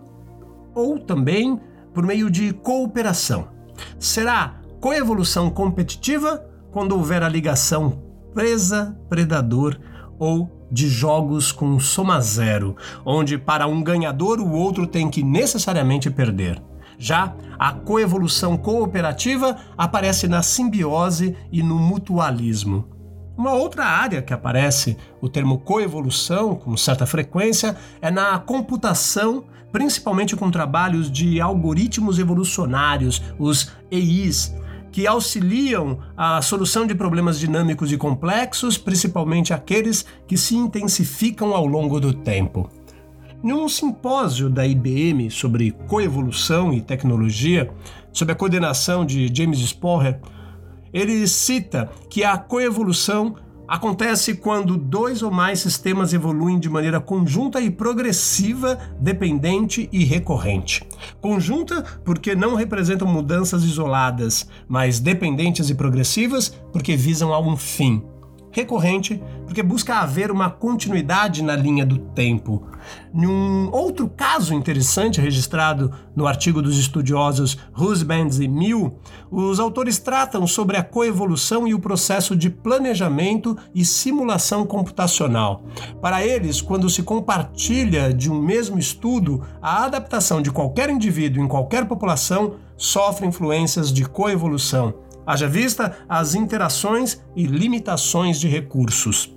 ou 0.74 1.00
também 1.00 1.60
por 1.94 2.06
meio 2.06 2.30
de 2.30 2.54
cooperação. 2.54 3.50
Será 4.00 4.60
coevolução 4.80 5.50
competitiva 5.50 6.44
quando 6.72 6.94
houver 6.94 7.24
a 7.24 7.30
ligação 7.30 8.02
presa-predador 8.34 9.78
ou 10.18 10.68
de 10.72 10.88
jogos 10.88 11.52
com 11.52 11.80
soma 11.80 12.22
zero, 12.22 12.76
onde 13.06 13.38
para 13.38 13.68
um 13.68 13.84
ganhador 13.84 14.40
o 14.40 14.52
outro 14.52 14.88
tem 14.88 15.10
que 15.10 15.22
necessariamente 15.22 16.10
perder. 16.10 16.62
Já 16.98 17.36
a 17.60 17.74
coevolução 17.74 18.56
cooperativa 18.56 19.58
aparece 19.78 20.28
na 20.28 20.42
simbiose 20.42 21.36
e 21.52 21.62
no 21.62 21.78
mutualismo. 21.78 22.88
Uma 23.36 23.54
outra 23.54 23.86
área 23.86 24.22
que 24.22 24.34
aparece 24.34 24.98
o 25.20 25.28
termo 25.28 25.58
coevolução 25.58 26.56
com 26.56 26.78
certa 26.78 27.06
frequência 27.06 27.76
é 28.00 28.12
na 28.12 28.38
computação 28.38 29.46
principalmente 29.72 30.36
com 30.36 30.52
trabalhos 30.52 31.12
de 31.12 31.40
algoritmos 31.40 32.20
evolucionários, 32.20 33.22
os 33.40 33.72
EIs, 33.90 34.54
que 34.92 35.08
auxiliam 35.08 36.00
a 36.18 36.42
solução 36.42 36.86
de 36.86 36.94
problemas 36.94 37.40
dinâmicos 37.40 37.92
e 37.92 37.98
complexos, 37.98 38.78
principalmente 38.78 39.54
aqueles 39.54 40.06
que 40.28 40.38
se 40.38 40.56
intensificam 40.56 41.56
ao 41.56 41.66
longo 41.66 42.00
do 42.00 42.14
tempo. 42.14 42.70
Em 43.44 43.54
um 43.54 43.68
simpósio 43.68 44.50
da 44.50 44.68
IBM 44.68 45.32
sobre 45.32 45.72
coevolução 45.88 46.74
e 46.74 46.82
tecnologia, 46.82 47.72
sob 48.12 48.32
a 48.32 48.36
coordenação 48.36 49.06
de 49.06 49.32
James 49.34 49.60
Sporrer, 49.60 50.20
ele 50.94 51.26
cita 51.28 51.90
que 52.10 52.24
a 52.24 52.38
coevolução 52.38 53.36
acontece 53.72 54.36
quando 54.36 54.76
dois 54.76 55.24
ou 55.24 55.32
mais 55.32 55.62
sistemas 55.62 56.12
evoluem 56.12 56.60
de 56.60 56.70
maneira 56.70 57.00
conjunta 57.00 57.62
e 57.62 57.72
progressiva, 57.72 58.78
dependente 59.00 59.88
e 59.94 60.04
recorrente. 60.04 60.84
Conjunta 61.22 61.82
porque 62.04 62.36
não 62.36 62.56
representam 62.56 63.08
mudanças 63.08 63.64
isoladas, 63.64 64.46
mas 64.68 65.00
dependentes 65.00 65.70
e 65.70 65.74
progressivas 65.74 66.50
porque 66.74 66.98
visam 66.98 67.34
a 67.34 67.40
um 67.40 67.56
fim 67.56 68.04
recorrente, 68.52 69.22
porque 69.46 69.64
busca 69.64 69.96
haver 69.96 70.32
uma 70.32 70.50
continuidade 70.50 71.44
na 71.44 71.56
linha 71.56 71.86
do 71.86 71.98
tempo. 71.98 72.68
Num 73.14 73.70
outro 73.72 74.10
caso 74.10 74.54
interessante 74.54 75.22
registrado 75.22 75.92
no 76.16 76.28
artigo 76.28 76.62
dos 76.62 76.78
estudiosos 76.78 77.58
Husbands 77.78 78.40
e 78.40 78.48
Mill, 78.48 78.98
os 79.30 79.60
autores 79.60 80.00
tratam 80.00 80.46
sobre 80.48 80.78
a 80.78 80.84
coevolução 80.84 81.68
e 81.68 81.74
o 81.74 81.80
processo 81.80 82.36
de 82.36 82.50
planejamento 82.50 83.58
e 83.74 83.86
simulação 83.86 84.66
computacional. 84.66 85.64
Para 86.02 86.26
eles, 86.26 86.62
quando 86.62 86.90
se 86.90 87.04
compartilha 87.04 88.14
de 88.14 88.32
um 88.32 88.42
mesmo 88.42 88.80
estudo, 88.80 89.42
a 89.62 89.86
adaptação 89.86 90.42
de 90.42 90.52
qualquer 90.52 90.90
indivíduo 90.90 91.44
em 91.44 91.48
qualquer 91.48 91.86
população 91.86 92.56
sofre 92.76 93.28
influências 93.28 93.94
de 93.94 94.06
coevolução 94.06 94.96
haja 95.26 95.48
vista 95.48 95.98
as 96.08 96.36
interações 96.36 97.22
e 97.36 97.46
limitações 97.46 98.40
de 98.40 98.48
recursos. 98.48 99.36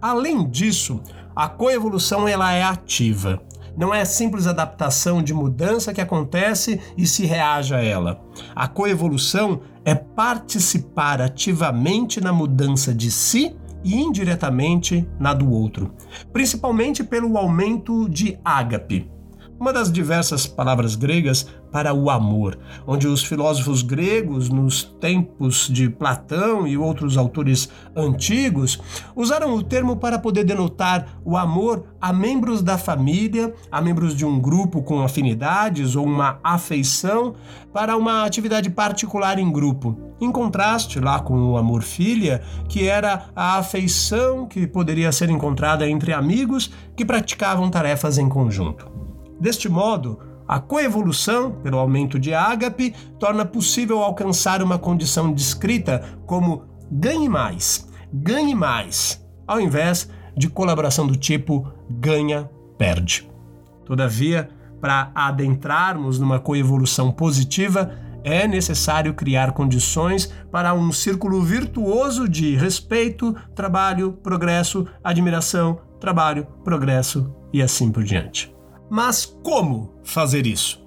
Além 0.00 0.48
disso, 0.48 1.00
a 1.34 1.48
coevolução 1.48 2.26
ela 2.26 2.52
é 2.52 2.62
ativa. 2.62 3.42
Não 3.76 3.92
é 3.92 4.04
simples 4.06 4.46
adaptação 4.46 5.22
de 5.22 5.34
mudança 5.34 5.92
que 5.92 6.00
acontece 6.00 6.80
e 6.96 7.06
se 7.06 7.26
reage 7.26 7.74
a 7.74 7.82
ela. 7.82 8.22
A 8.54 8.66
coevolução 8.66 9.60
é 9.84 9.94
participar 9.94 11.20
ativamente 11.20 12.20
na 12.20 12.32
mudança 12.32 12.94
de 12.94 13.10
si 13.10 13.54
e 13.84 13.94
indiretamente 13.94 15.06
na 15.20 15.34
do 15.34 15.50
outro, 15.50 15.94
principalmente 16.32 17.04
pelo 17.04 17.36
aumento 17.36 18.08
de 18.08 18.38
ágape. 18.44 19.15
Uma 19.58 19.72
das 19.72 19.90
diversas 19.90 20.46
palavras 20.46 20.94
gregas 20.94 21.46
para 21.72 21.92
o 21.92 22.08
amor, 22.08 22.58
onde 22.86 23.06
os 23.06 23.22
filósofos 23.22 23.82
gregos, 23.82 24.48
nos 24.48 24.82
tempos 24.82 25.68
de 25.68 25.90
Platão 25.90 26.66
e 26.66 26.76
outros 26.76 27.16
autores 27.16 27.68
antigos, 27.94 28.80
usaram 29.14 29.54
o 29.54 29.62
termo 29.62 29.96
para 29.96 30.18
poder 30.18 30.44
denotar 30.44 31.18
o 31.24 31.36
amor 31.36 31.84
a 32.00 32.12
membros 32.12 32.62
da 32.62 32.78
família, 32.78 33.54
a 33.70 33.80
membros 33.80 34.14
de 34.14 34.24
um 34.24 34.40
grupo 34.40 34.82
com 34.82 35.02
afinidades 35.02 35.96
ou 35.96 36.06
uma 36.06 36.38
afeição 36.42 37.34
para 37.72 37.96
uma 37.96 38.24
atividade 38.24 38.70
particular 38.70 39.38
em 39.38 39.50
grupo. 39.50 39.96
Em 40.20 40.32
contraste 40.32 40.98
lá 40.98 41.20
com 41.20 41.52
o 41.52 41.56
amor 41.58 41.82
filha, 41.82 42.42
que 42.68 42.88
era 42.88 43.26
a 43.34 43.58
afeição 43.58 44.46
que 44.46 44.66
poderia 44.66 45.12
ser 45.12 45.28
encontrada 45.28 45.86
entre 45.86 46.12
amigos 46.12 46.70
que 46.96 47.04
praticavam 47.04 47.68
tarefas 47.68 48.16
em 48.16 48.28
conjunto. 48.28 49.05
Deste 49.40 49.68
modo, 49.68 50.18
a 50.48 50.60
coevolução, 50.60 51.50
pelo 51.50 51.78
aumento 51.78 52.18
de 52.18 52.32
ágape, 52.32 52.94
torna 53.18 53.44
possível 53.44 54.02
alcançar 54.02 54.62
uma 54.62 54.78
condição 54.78 55.32
descrita 55.32 56.04
como 56.24 56.64
ganhe 56.90 57.28
mais, 57.28 57.88
ganhe 58.12 58.54
mais, 58.54 59.24
ao 59.46 59.60
invés 59.60 60.08
de 60.36 60.48
colaboração 60.48 61.06
do 61.06 61.16
tipo 61.16 61.66
ganha-perde. 61.90 63.28
Todavia, 63.84 64.48
para 64.80 65.10
adentrarmos 65.14 66.18
numa 66.18 66.38
coevolução 66.38 67.10
positiva, 67.10 67.92
é 68.22 68.46
necessário 68.46 69.14
criar 69.14 69.52
condições 69.52 70.32
para 70.50 70.74
um 70.74 70.90
círculo 70.92 71.42
virtuoso 71.42 72.28
de 72.28 72.56
respeito, 72.56 73.34
trabalho, 73.54 74.12
progresso, 74.14 74.86
admiração, 75.02 75.78
trabalho, 76.00 76.46
progresso 76.64 77.32
e 77.52 77.62
assim 77.62 77.90
por 77.90 78.02
diante. 78.02 78.55
Mas 78.90 79.24
como 79.42 79.94
fazer 80.04 80.46
isso? 80.46 80.84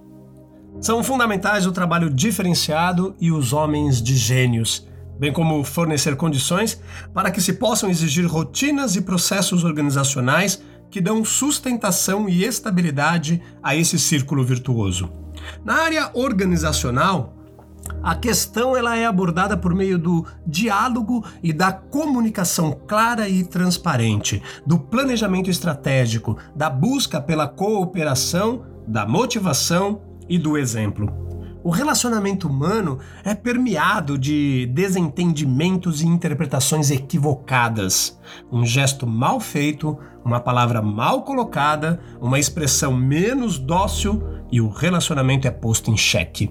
São 0.81 1.03
fundamentais 1.03 1.65
o 1.65 1.71
trabalho 1.71 2.09
diferenciado 2.09 3.15
e 3.19 3.31
os 3.31 3.51
homens 3.51 4.01
de 4.01 4.15
gênios, 4.15 4.87
bem 5.19 5.33
como 5.33 5.63
fornecer 5.63 6.15
condições 6.15 6.81
para 7.13 7.29
que 7.31 7.41
se 7.41 7.53
possam 7.53 7.89
exigir 7.89 8.25
rotinas 8.25 8.95
e 8.95 9.01
processos 9.01 9.63
organizacionais 9.63 10.63
que 10.89 11.01
dão 11.01 11.23
sustentação 11.25 12.29
e 12.29 12.43
estabilidade 12.43 13.41
a 13.61 13.75
esse 13.75 13.99
círculo 13.99 14.43
virtuoso. 14.43 15.11
Na 15.63 15.83
área 15.83 16.09
organizacional, 16.13 17.35
a 18.01 18.15
questão 18.15 18.75
ela 18.75 18.95
é 18.95 19.05
abordada 19.05 19.57
por 19.57 19.73
meio 19.73 19.97
do 19.97 20.25
diálogo 20.45 21.25
e 21.43 21.51
da 21.51 21.71
comunicação 21.71 22.79
clara 22.87 23.27
e 23.27 23.43
transparente, 23.43 24.41
do 24.65 24.79
planejamento 24.79 25.49
estratégico, 25.49 26.37
da 26.55 26.69
busca 26.69 27.21
pela 27.21 27.47
cooperação, 27.47 28.63
da 28.87 29.05
motivação 29.05 30.01
e 30.27 30.37
do 30.37 30.57
exemplo. 30.57 31.29
O 31.61 31.71
relacionamento 31.71 32.47
humano 32.47 32.99
é 33.21 33.35
permeado 33.35 34.17
de 34.17 34.65
desentendimentos 34.67 36.01
e 36.01 36.07
interpretações 36.07 36.89
equivocadas. 36.89 38.17
Um 38.49 38.65
gesto 38.65 39.05
mal 39.05 39.41
feito, 39.41 39.97
uma 40.23 40.39
palavra 40.39 40.81
mal 40.81 41.23
colocada, 41.23 41.99
uma 42.21 42.39
expressão 42.39 42.95
menos 42.95 43.59
dócil 43.59 44.23
e 44.49 44.61
o 44.61 44.69
relacionamento 44.69 45.49
é 45.49 45.51
posto 45.51 45.91
em 45.91 45.97
xeque. 45.97 46.49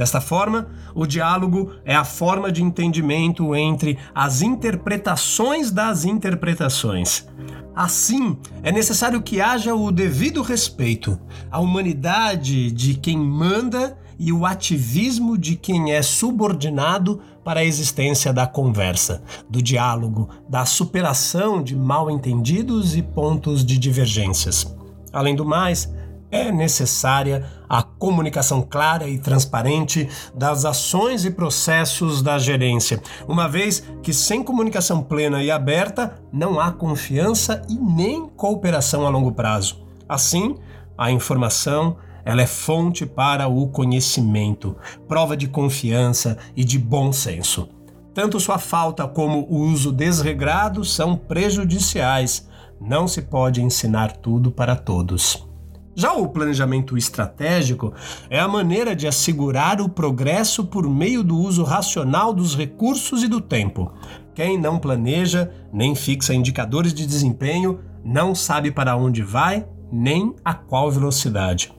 Desta 0.00 0.18
forma, 0.18 0.66
o 0.94 1.04
diálogo 1.04 1.72
é 1.84 1.94
a 1.94 2.06
forma 2.06 2.50
de 2.50 2.62
entendimento 2.62 3.54
entre 3.54 3.98
as 4.14 4.40
interpretações 4.40 5.70
das 5.70 6.06
interpretações. 6.06 7.28
Assim, 7.76 8.38
é 8.62 8.72
necessário 8.72 9.20
que 9.20 9.42
haja 9.42 9.74
o 9.74 9.92
devido 9.92 10.40
respeito, 10.40 11.20
a 11.50 11.60
humanidade 11.60 12.72
de 12.72 12.94
quem 12.94 13.18
manda 13.18 13.94
e 14.18 14.32
o 14.32 14.46
ativismo 14.46 15.36
de 15.36 15.54
quem 15.54 15.92
é 15.92 16.00
subordinado 16.00 17.20
para 17.44 17.60
a 17.60 17.64
existência 17.64 18.32
da 18.32 18.46
conversa, 18.46 19.22
do 19.50 19.60
diálogo, 19.60 20.30
da 20.48 20.64
superação 20.64 21.62
de 21.62 21.76
mal-entendidos 21.76 22.96
e 22.96 23.02
pontos 23.02 23.62
de 23.62 23.76
divergências. 23.76 24.74
Além 25.12 25.36
do 25.36 25.44
mais, 25.44 25.92
é 26.30 26.52
necessária 26.52 27.44
a 27.68 27.82
comunicação 27.82 28.62
clara 28.62 29.08
e 29.08 29.18
transparente 29.18 30.08
das 30.34 30.64
ações 30.64 31.24
e 31.24 31.30
processos 31.30 32.22
da 32.22 32.38
gerência, 32.38 33.02
uma 33.28 33.48
vez 33.48 33.84
que 34.02 34.12
sem 34.12 34.42
comunicação 34.42 35.02
plena 35.02 35.42
e 35.42 35.50
aberta 35.50 36.20
não 36.32 36.60
há 36.60 36.70
confiança 36.72 37.62
e 37.68 37.74
nem 37.74 38.28
cooperação 38.28 39.06
a 39.06 39.10
longo 39.10 39.32
prazo. 39.32 39.82
Assim, 40.08 40.56
a 40.96 41.10
informação 41.10 41.96
ela 42.24 42.42
é 42.42 42.46
fonte 42.46 43.06
para 43.06 43.48
o 43.48 43.68
conhecimento, 43.68 44.76
prova 45.08 45.36
de 45.36 45.48
confiança 45.48 46.36
e 46.54 46.64
de 46.64 46.78
bom 46.78 47.12
senso. 47.12 47.68
Tanto 48.12 48.40
sua 48.40 48.58
falta 48.58 49.06
como 49.06 49.46
o 49.48 49.56
uso 49.60 49.92
desregrado 49.92 50.84
são 50.84 51.16
prejudiciais. 51.16 52.48
Não 52.80 53.06
se 53.06 53.22
pode 53.22 53.62
ensinar 53.62 54.16
tudo 54.16 54.50
para 54.50 54.74
todos. 54.76 55.49
Já 55.94 56.12
o 56.12 56.28
planejamento 56.28 56.96
estratégico 56.96 57.92
é 58.28 58.38
a 58.38 58.46
maneira 58.46 58.94
de 58.94 59.06
assegurar 59.06 59.80
o 59.80 59.88
progresso 59.88 60.64
por 60.64 60.88
meio 60.88 61.22
do 61.22 61.36
uso 61.36 61.64
racional 61.64 62.32
dos 62.32 62.56
recursos 62.56 63.22
e 63.22 63.28
do 63.28 63.40
tempo. 63.40 63.92
Quem 64.34 64.56
não 64.56 64.78
planeja, 64.78 65.52
nem 65.72 65.94
fixa 65.94 66.32
indicadores 66.32 66.94
de 66.94 67.04
desempenho, 67.04 67.80
não 68.04 68.34
sabe 68.34 68.70
para 68.70 68.96
onde 68.96 69.22
vai, 69.22 69.66
nem 69.92 70.34
a 70.44 70.54
qual 70.54 70.90
velocidade. 70.90 71.72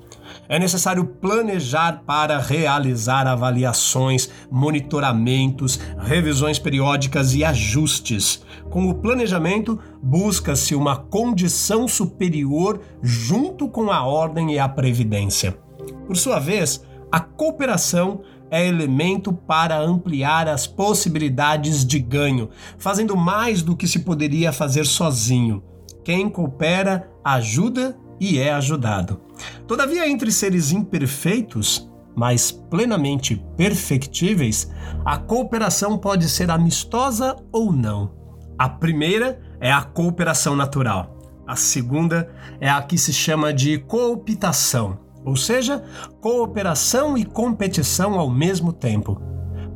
É 0.47 0.59
necessário 0.59 1.05
planejar 1.05 2.03
para 2.05 2.39
realizar 2.39 3.27
avaliações, 3.27 4.29
monitoramentos, 4.49 5.79
revisões 5.97 6.59
periódicas 6.59 7.33
e 7.33 7.43
ajustes. 7.43 8.43
Com 8.69 8.89
o 8.89 8.95
planejamento, 8.95 9.79
busca-se 10.01 10.75
uma 10.75 10.95
condição 10.95 11.87
superior 11.87 12.81
junto 13.01 13.67
com 13.67 13.91
a 13.91 14.03
ordem 14.03 14.53
e 14.53 14.59
a 14.59 14.67
previdência. 14.67 15.57
Por 16.05 16.17
sua 16.17 16.39
vez, 16.39 16.83
a 17.11 17.19
cooperação 17.19 18.21
é 18.49 18.67
elemento 18.67 19.31
para 19.31 19.79
ampliar 19.79 20.47
as 20.47 20.67
possibilidades 20.67 21.85
de 21.85 21.99
ganho, 21.99 22.49
fazendo 22.77 23.15
mais 23.15 23.61
do 23.61 23.75
que 23.75 23.87
se 23.87 23.99
poderia 23.99 24.51
fazer 24.51 24.85
sozinho. 24.85 25.63
Quem 26.03 26.29
coopera 26.29 27.09
ajuda 27.23 27.97
e 28.21 28.37
é 28.37 28.53
ajudado. 28.53 29.19
Todavia, 29.67 30.07
entre 30.07 30.31
seres 30.31 30.71
imperfeitos, 30.71 31.89
mas 32.15 32.51
plenamente 32.51 33.43
perfectíveis, 33.57 34.71
a 35.03 35.17
cooperação 35.17 35.97
pode 35.97 36.29
ser 36.29 36.51
amistosa 36.51 37.35
ou 37.51 37.73
não. 37.73 38.11
A 38.59 38.69
primeira 38.69 39.41
é 39.59 39.71
a 39.71 39.81
cooperação 39.81 40.55
natural. 40.55 41.17
A 41.47 41.55
segunda 41.55 42.29
é 42.59 42.69
a 42.69 42.79
que 42.83 42.95
se 42.95 43.11
chama 43.11 43.51
de 43.51 43.79
cooptação, 43.79 44.99
ou 45.25 45.35
seja, 45.35 45.83
cooperação 46.21 47.17
e 47.17 47.25
competição 47.25 48.19
ao 48.19 48.29
mesmo 48.29 48.71
tempo 48.71 49.30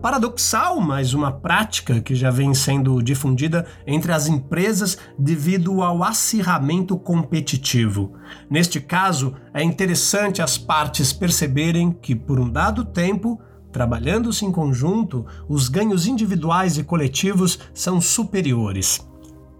paradoxal, 0.05 0.79
mas 0.79 1.15
uma 1.15 1.31
prática 1.31 1.99
que 1.99 2.13
já 2.13 2.29
vem 2.29 2.53
sendo 2.53 3.01
difundida 3.01 3.65
entre 3.87 4.11
as 4.11 4.27
empresas 4.27 4.99
devido 5.17 5.81
ao 5.81 6.03
acirramento 6.03 6.95
competitivo. 6.95 8.13
Neste 8.47 8.79
caso, 8.79 9.33
é 9.51 9.63
interessante 9.63 10.43
as 10.43 10.59
partes 10.59 11.11
perceberem 11.11 11.91
que, 11.91 12.13
por 12.13 12.39
um 12.39 12.47
dado 12.47 12.85
tempo, 12.85 13.41
trabalhando-se 13.71 14.45
em 14.45 14.51
conjunto, 14.51 15.25
os 15.49 15.69
ganhos 15.69 16.05
individuais 16.05 16.77
e 16.77 16.83
coletivos 16.83 17.57
são 17.73 17.99
superiores. 17.99 19.03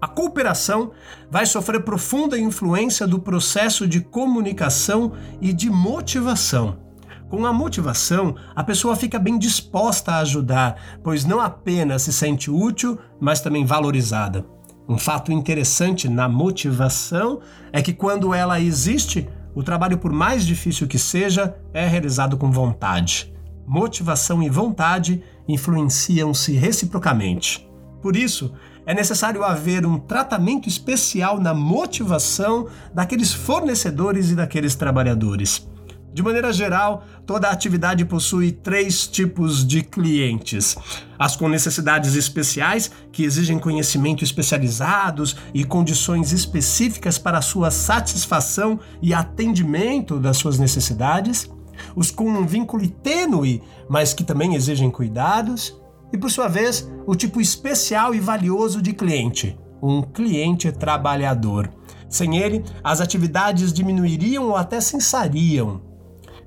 A 0.00 0.06
cooperação 0.06 0.92
vai 1.28 1.44
sofrer 1.44 1.82
profunda 1.82 2.38
influência 2.38 3.04
do 3.04 3.18
processo 3.18 3.84
de 3.84 4.00
comunicação 4.00 5.10
e 5.40 5.52
de 5.52 5.68
motivação. 5.68 6.85
Com 7.28 7.44
a 7.44 7.52
motivação, 7.52 8.36
a 8.54 8.62
pessoa 8.62 8.94
fica 8.94 9.18
bem 9.18 9.36
disposta 9.36 10.12
a 10.12 10.18
ajudar, 10.18 11.00
pois 11.02 11.24
não 11.24 11.40
apenas 11.40 12.02
se 12.02 12.12
sente 12.12 12.50
útil, 12.50 12.98
mas 13.18 13.40
também 13.40 13.64
valorizada. 13.64 14.46
Um 14.88 14.96
fato 14.96 15.32
interessante 15.32 16.08
na 16.08 16.28
motivação 16.28 17.40
é 17.72 17.82
que 17.82 17.92
quando 17.92 18.32
ela 18.32 18.60
existe, 18.60 19.28
o 19.56 19.62
trabalho, 19.62 19.98
por 19.98 20.12
mais 20.12 20.46
difícil 20.46 20.86
que 20.86 20.98
seja, 20.98 21.56
é 21.74 21.84
realizado 21.84 22.36
com 22.36 22.52
vontade. 22.52 23.34
Motivação 23.66 24.40
e 24.40 24.48
vontade 24.48 25.20
influenciam-se 25.48 26.52
reciprocamente. 26.52 27.68
Por 28.00 28.14
isso, 28.14 28.52
é 28.86 28.94
necessário 28.94 29.42
haver 29.42 29.84
um 29.84 29.98
tratamento 29.98 30.68
especial 30.68 31.40
na 31.40 31.52
motivação 31.52 32.68
daqueles 32.94 33.34
fornecedores 33.34 34.30
e 34.30 34.36
daqueles 34.36 34.76
trabalhadores. 34.76 35.66
De 36.16 36.22
maneira 36.22 36.50
geral, 36.50 37.04
toda 37.26 37.50
atividade 37.50 38.02
possui 38.06 38.50
três 38.50 39.06
tipos 39.06 39.66
de 39.66 39.82
clientes: 39.82 40.74
as 41.18 41.36
com 41.36 41.46
necessidades 41.46 42.14
especiais, 42.14 42.90
que 43.12 43.22
exigem 43.22 43.58
conhecimento 43.58 44.24
especializados 44.24 45.36
e 45.52 45.62
condições 45.62 46.32
específicas 46.32 47.18
para 47.18 47.42
sua 47.42 47.70
satisfação 47.70 48.80
e 49.02 49.12
atendimento 49.12 50.18
das 50.18 50.38
suas 50.38 50.58
necessidades, 50.58 51.50
os 51.94 52.10
com 52.10 52.30
um 52.30 52.46
vínculo 52.46 52.88
tênue, 52.88 53.62
mas 53.86 54.14
que 54.14 54.24
também 54.24 54.54
exigem 54.54 54.90
cuidados, 54.90 55.78
e 56.10 56.16
por 56.16 56.30
sua 56.30 56.48
vez, 56.48 56.90
o 57.06 57.14
tipo 57.14 57.42
especial 57.42 58.14
e 58.14 58.20
valioso 58.20 58.80
de 58.80 58.94
cliente, 58.94 59.54
um 59.82 60.00
cliente 60.00 60.72
trabalhador. 60.72 61.70
Sem 62.08 62.38
ele, 62.38 62.64
as 62.82 63.02
atividades 63.02 63.70
diminuiriam 63.70 64.44
ou 64.44 64.56
até 64.56 64.80
cessariam. 64.80 65.94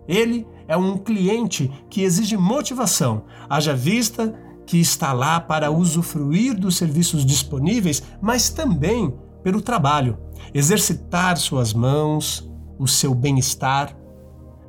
Ele 0.10 0.48
é 0.67 0.76
um 0.76 0.98
cliente 0.98 1.72
que 1.88 2.02
exige 2.02 2.36
motivação, 2.36 3.26
haja 3.48 3.76
vista 3.76 4.34
que 4.65 4.78
está 4.80 5.13
lá 5.13 5.39
para 5.39 5.69
usufruir 5.69 6.60
dos 6.60 6.78
serviços 6.78 7.24
disponíveis, 7.24 8.02
mas 8.19 8.50
também 8.50 9.13
pelo 9.43 9.62
trabalho, 9.62 10.17
exercitar 10.52 11.38
suas 11.38 11.74
mãos, 11.74 12.50
o 12.80 12.88
seu 12.88 13.13
bem-estar. 13.13 13.95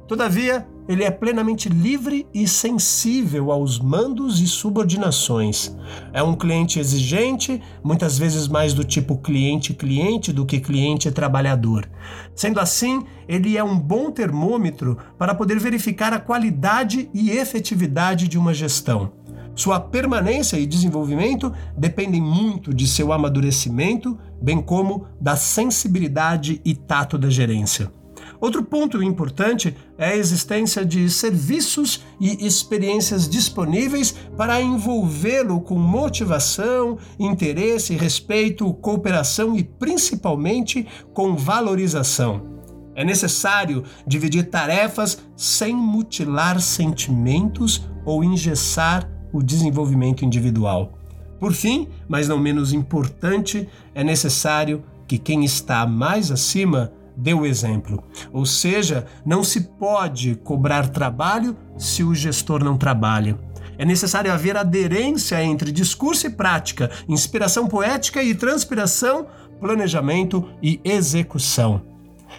Todavia, 0.06 0.68
ele 0.90 1.04
é 1.04 1.10
plenamente 1.10 1.68
livre 1.68 2.26
e 2.34 2.48
sensível 2.48 3.52
aos 3.52 3.78
mandos 3.78 4.40
e 4.40 4.48
subordinações. 4.48 5.72
É 6.12 6.20
um 6.20 6.34
cliente 6.34 6.80
exigente, 6.80 7.62
muitas 7.80 8.18
vezes 8.18 8.48
mais 8.48 8.74
do 8.74 8.82
tipo 8.82 9.16
cliente-cliente 9.16 10.32
do 10.32 10.44
que 10.44 10.58
cliente-trabalhador. 10.58 11.88
Sendo 12.34 12.58
assim, 12.58 13.04
ele 13.28 13.56
é 13.56 13.62
um 13.62 13.78
bom 13.78 14.10
termômetro 14.10 14.98
para 15.16 15.32
poder 15.32 15.60
verificar 15.60 16.12
a 16.12 16.18
qualidade 16.18 17.08
e 17.14 17.30
efetividade 17.30 18.26
de 18.26 18.36
uma 18.36 18.52
gestão. 18.52 19.12
Sua 19.54 19.78
permanência 19.78 20.56
e 20.56 20.66
desenvolvimento 20.66 21.52
dependem 21.78 22.20
muito 22.20 22.74
de 22.74 22.88
seu 22.88 23.12
amadurecimento, 23.12 24.18
bem 24.42 24.60
como 24.60 25.06
da 25.20 25.36
sensibilidade 25.36 26.60
e 26.64 26.74
tato 26.74 27.16
da 27.16 27.30
gerência. 27.30 27.99
Outro 28.40 28.62
ponto 28.64 29.02
importante 29.02 29.76
é 29.98 30.06
a 30.06 30.16
existência 30.16 30.84
de 30.84 31.10
serviços 31.10 32.02
e 32.18 32.46
experiências 32.46 33.28
disponíveis 33.28 34.14
para 34.36 34.62
envolvê-lo 34.62 35.60
com 35.60 35.78
motivação, 35.78 36.96
interesse, 37.18 37.94
respeito, 37.94 38.72
cooperação 38.74 39.54
e 39.54 39.62
principalmente 39.62 40.86
com 41.12 41.36
valorização. 41.36 42.58
É 42.94 43.04
necessário 43.04 43.84
dividir 44.06 44.48
tarefas 44.48 45.18
sem 45.36 45.74
mutilar 45.74 46.60
sentimentos 46.60 47.86
ou 48.06 48.24
engessar 48.24 49.08
o 49.32 49.42
desenvolvimento 49.42 50.24
individual. 50.24 50.98
Por 51.38 51.52
fim, 51.52 51.88
mas 52.08 52.28
não 52.28 52.38
menos 52.38 52.72
importante, 52.72 53.68
é 53.94 54.02
necessário 54.02 54.82
que 55.06 55.18
quem 55.18 55.44
está 55.44 55.86
mais 55.86 56.30
acima 56.30 56.92
o 57.34 57.44
exemplo. 57.44 58.02
Ou 58.32 58.46
seja, 58.46 59.06
não 59.24 59.44
se 59.44 59.60
pode 59.60 60.34
cobrar 60.36 60.88
trabalho 60.88 61.56
se 61.76 62.02
o 62.02 62.14
gestor 62.14 62.64
não 62.64 62.76
trabalha. 62.76 63.38
É 63.76 63.84
necessário 63.84 64.32
haver 64.32 64.56
aderência 64.56 65.42
entre 65.42 65.72
discurso 65.72 66.26
e 66.26 66.30
prática, 66.30 66.90
inspiração 67.08 67.66
poética 67.66 68.22
e 68.22 68.34
transpiração, 68.34 69.26
planejamento 69.58 70.48
e 70.62 70.80
execução. 70.84 71.82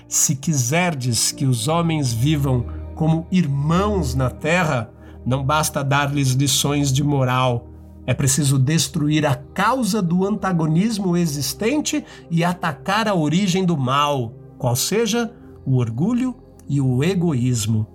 Se 0.08 0.36
quiserdes 0.36 1.32
que 1.32 1.46
os 1.46 1.68
homens 1.68 2.14
vivam 2.14 2.66
como 2.96 3.26
irmãos 3.32 4.14
na 4.14 4.30
terra, 4.30 4.92
não 5.26 5.44
basta 5.44 5.84
dar-lhes 5.84 6.32
lições 6.32 6.92
de 6.92 7.04
moral. 7.04 7.68
É 8.06 8.14
preciso 8.14 8.60
destruir 8.60 9.26
a 9.26 9.36
causa 9.36 10.02
do 10.02 10.28
antagonismo 10.28 11.16
existente 11.16 12.04
e 12.30 12.44
atacar 12.44 13.08
a 13.08 13.16
origem 13.16 13.64
do 13.64 13.78
mal, 13.78 14.34
qual 14.62 14.76
seja 14.76 15.34
o 15.66 15.78
orgulho 15.78 16.36
e 16.70 16.80
o 16.80 17.04
egoísmo. 17.04 17.88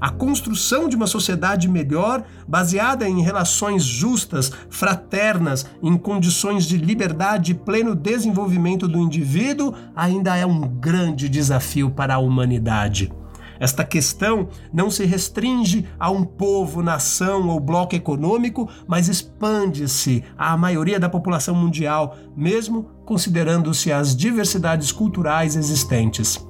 A 0.00 0.10
construção 0.10 0.88
de 0.88 0.94
uma 0.94 1.08
sociedade 1.08 1.68
melhor, 1.68 2.22
baseada 2.46 3.08
em 3.08 3.20
relações 3.20 3.82
justas, 3.82 4.52
fraternas, 4.70 5.66
em 5.82 5.96
condições 5.96 6.66
de 6.66 6.76
liberdade 6.76 7.50
e 7.50 7.54
pleno 7.56 7.96
desenvolvimento 7.96 8.86
do 8.86 9.00
indivíduo, 9.00 9.74
ainda 9.96 10.36
é 10.36 10.46
um 10.46 10.60
grande 10.60 11.28
desafio 11.28 11.90
para 11.90 12.14
a 12.14 12.18
humanidade. 12.18 13.12
Esta 13.58 13.84
questão 13.84 14.48
não 14.72 14.90
se 14.90 15.04
restringe 15.04 15.86
a 15.98 16.10
um 16.10 16.24
povo, 16.24 16.82
nação 16.82 17.48
ou 17.48 17.60
bloco 17.60 17.94
econômico, 17.94 18.68
mas 18.86 19.08
expande-se 19.08 20.24
à 20.36 20.56
maioria 20.56 20.98
da 20.98 21.08
população 21.08 21.54
mundial, 21.54 22.16
mesmo 22.36 22.88
considerando-se 23.04 23.92
as 23.92 24.16
diversidades 24.16 24.90
culturais 24.90 25.56
existentes. 25.56 26.44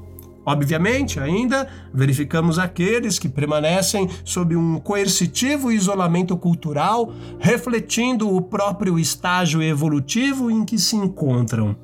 Obviamente, 0.47 1.19
ainda 1.19 1.67
verificamos 1.93 2.59
aqueles 2.59 3.19
que 3.19 3.31
permanecem 3.31 4.11
sob 4.25 4.55
um 4.55 4.79
coercitivo 4.79 5.73
isolamento 5.73 6.37
cultural, 6.37 7.13
refletindo 7.39 8.35
o 8.35 8.43
próprio 8.43 8.99
estágio 8.99 9.63
evolutivo 9.63 10.51
em 10.51 10.65
que 10.65 10.79
se 10.79 10.97
encontram. 10.97 11.75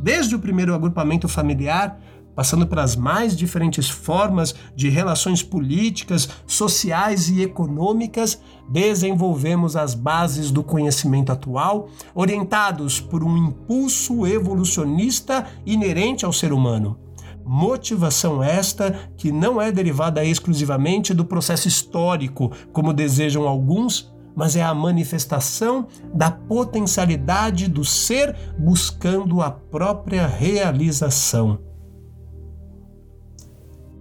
Desde 0.00 0.36
o 0.36 0.38
primeiro 0.38 0.74
agrupamento 0.74 1.26
familiar, 1.28 1.98
passando 2.38 2.68
pelas 2.68 2.94
mais 2.94 3.36
diferentes 3.36 3.90
formas 3.90 4.54
de 4.76 4.88
relações 4.88 5.42
políticas, 5.42 6.28
sociais 6.46 7.28
e 7.28 7.42
econômicas, 7.42 8.40
desenvolvemos 8.68 9.74
as 9.74 9.92
bases 9.92 10.52
do 10.52 10.62
conhecimento 10.62 11.32
atual, 11.32 11.88
orientados 12.14 13.00
por 13.00 13.24
um 13.24 13.36
impulso 13.36 14.24
evolucionista 14.24 15.48
inerente 15.66 16.24
ao 16.24 16.32
ser 16.32 16.52
humano. 16.52 16.96
Motivação 17.44 18.40
esta 18.40 19.10
que 19.16 19.32
não 19.32 19.60
é 19.60 19.72
derivada 19.72 20.24
exclusivamente 20.24 21.12
do 21.12 21.24
processo 21.24 21.66
histórico, 21.66 22.52
como 22.72 22.92
desejam 22.92 23.48
alguns, 23.48 24.14
mas 24.36 24.54
é 24.54 24.62
a 24.62 24.72
manifestação 24.72 25.88
da 26.14 26.30
potencialidade 26.30 27.66
do 27.66 27.84
ser 27.84 28.36
buscando 28.56 29.42
a 29.42 29.50
própria 29.50 30.24
realização 30.24 31.66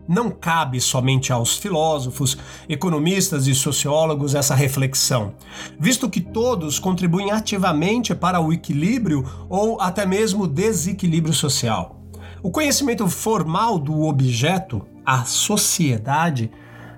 não 0.08 0.30
cabe 0.30 0.80
somente 0.80 1.34
aos 1.34 1.58
filósofos, 1.58 2.38
economistas 2.70 3.48
e 3.48 3.54
sociólogos 3.54 4.36
essa 4.36 4.56
reflexão, 4.56 5.34
visto 5.80 6.10
que 6.10 6.22
todos 6.22 6.80
contribuem 6.80 7.32
ativamente 7.32 8.16
para 8.16 8.40
o 8.40 8.54
equilíbrio 8.54 9.26
ou 9.50 9.82
até 9.82 10.06
mesmo 10.06 10.48
desequilíbrio 10.48 11.34
social. 11.34 12.02
O 12.42 12.52
conhecimento 12.52 13.08
formal 13.08 13.78
do 13.80 14.04
objeto, 14.04 14.86
a 15.06 15.26
sociedade, 15.26 16.52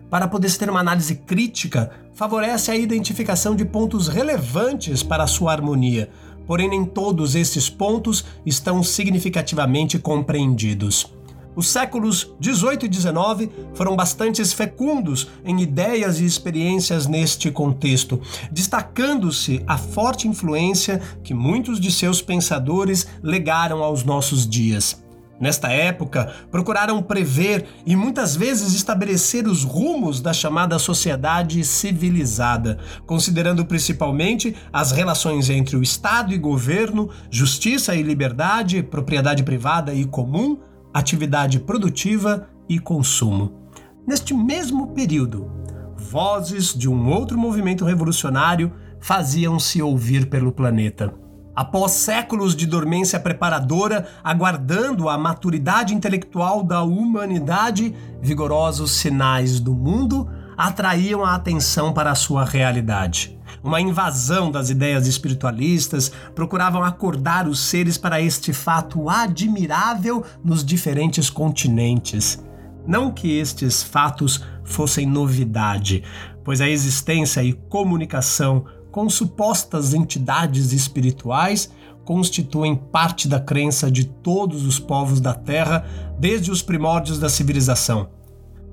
para 0.09 0.27
poder 0.27 0.55
ter 0.57 0.69
uma 0.69 0.79
análise 0.79 1.15
crítica, 1.15 1.91
favorece 2.13 2.71
a 2.71 2.75
identificação 2.75 3.55
de 3.55 3.63
pontos 3.63 4.07
relevantes 4.07 5.01
para 5.01 5.23
a 5.23 5.27
sua 5.27 5.51
harmonia, 5.51 6.09
porém 6.45 6.67
nem 6.67 6.83
todos 6.83 7.35
esses 7.35 7.69
pontos 7.69 8.25
estão 8.45 8.83
significativamente 8.83 9.97
compreendidos. 9.97 11.13
Os 11.55 11.67
séculos 11.67 12.33
18 12.39 12.85
e 12.85 12.89
19 12.89 13.51
foram 13.73 13.95
bastante 13.95 14.43
fecundos 14.45 15.27
em 15.43 15.61
ideias 15.61 16.19
e 16.19 16.25
experiências 16.25 17.07
neste 17.07 17.51
contexto, 17.51 18.21
destacando-se 18.51 19.63
a 19.67 19.77
forte 19.77 20.27
influência 20.27 21.01
que 21.23 21.33
muitos 21.33 21.79
de 21.79 21.91
seus 21.91 22.21
pensadores 22.21 23.07
legaram 23.21 23.83
aos 23.83 24.03
nossos 24.03 24.47
dias. 24.47 25.03
Nesta 25.39 25.71
época, 25.71 26.33
procuraram 26.51 27.01
prever 27.01 27.65
e 27.85 27.95
muitas 27.95 28.35
vezes 28.35 28.73
estabelecer 28.73 29.47
os 29.47 29.63
rumos 29.63 30.19
da 30.19 30.33
chamada 30.33 30.77
sociedade 30.77 31.63
civilizada, 31.63 32.77
considerando 33.05 33.65
principalmente 33.65 34.53
as 34.71 34.91
relações 34.91 35.49
entre 35.49 35.77
o 35.77 35.83
Estado 35.83 36.33
e 36.33 36.37
governo, 36.37 37.09
justiça 37.31 37.95
e 37.95 38.03
liberdade, 38.03 38.83
propriedade 38.83 39.41
privada 39.43 39.93
e 39.93 40.03
comum, 40.03 40.59
atividade 40.93 41.59
produtiva 41.59 42.49
e 42.67 42.79
consumo. 42.79 43.53
Neste 44.05 44.33
mesmo 44.33 44.87
período, 44.87 45.51
vozes 45.97 46.73
de 46.73 46.89
um 46.89 47.09
outro 47.09 47.37
movimento 47.37 47.85
revolucionário 47.85 48.71
faziam-se 48.99 49.81
ouvir 49.81 50.29
pelo 50.29 50.51
planeta. 50.51 51.13
Após 51.55 51.91
séculos 51.91 52.55
de 52.55 52.65
dormência 52.65 53.19
preparadora, 53.19 54.07
aguardando 54.23 55.09
a 55.09 55.17
maturidade 55.17 55.93
intelectual 55.93 56.63
da 56.63 56.81
humanidade, 56.83 57.93
vigorosos 58.21 58.91
sinais 58.91 59.59
do 59.59 59.73
mundo 59.73 60.29
atraíam 60.57 61.23
a 61.23 61.35
atenção 61.35 61.93
para 61.93 62.11
a 62.11 62.15
sua 62.15 62.45
realidade 62.45 63.38
uma 63.63 63.81
invasão 63.81 64.51
das 64.51 64.69
ideias 64.69 65.07
espiritualistas, 65.07 66.11
procuravam 66.33 66.83
acordar 66.83 67.47
os 67.47 67.59
seres 67.59 67.97
para 67.97 68.21
este 68.21 68.53
fato 68.53 69.09
admirável 69.09 70.23
nos 70.43 70.63
diferentes 70.63 71.29
continentes. 71.29 72.43
Não 72.87 73.11
que 73.11 73.37
estes 73.37 73.83
fatos 73.83 74.43
fossem 74.63 75.05
novidade, 75.05 76.03
pois 76.43 76.61
a 76.61 76.69
existência 76.69 77.43
e 77.43 77.53
comunicação 77.53 78.65
com 78.91 79.09
supostas 79.09 79.93
entidades 79.93 80.71
espirituais 80.73 81.71
constituem 82.03 82.75
parte 82.75 83.27
da 83.27 83.39
crença 83.39 83.91
de 83.91 84.05
todos 84.05 84.65
os 84.65 84.79
povos 84.79 85.21
da 85.21 85.33
Terra 85.33 85.85
desde 86.17 86.49
os 86.49 86.63
primórdios 86.63 87.19
da 87.19 87.29
civilização. 87.29 88.09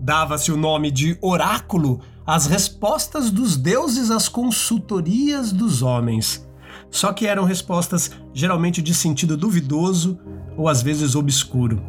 Dava-se 0.01 0.51
o 0.51 0.57
nome 0.57 0.91
de 0.91 1.19
oráculo 1.21 2.01
às 2.27 2.47
respostas 2.47 3.31
dos 3.31 3.57
deuses 3.57 4.11
às 4.11 4.29
consultorias 4.29 5.53
dos 5.53 5.83
homens. 5.83 6.47
Só 6.91 7.13
que 7.13 7.27
eram 7.27 7.45
respostas 7.45 8.11
geralmente 8.35 8.83
de 8.83 8.95
sentido 8.95 9.37
duvidoso 9.37 10.19
ou 10.57 10.69
às 10.69 10.83
vezes 10.83 11.15
obscuro. 11.15 11.83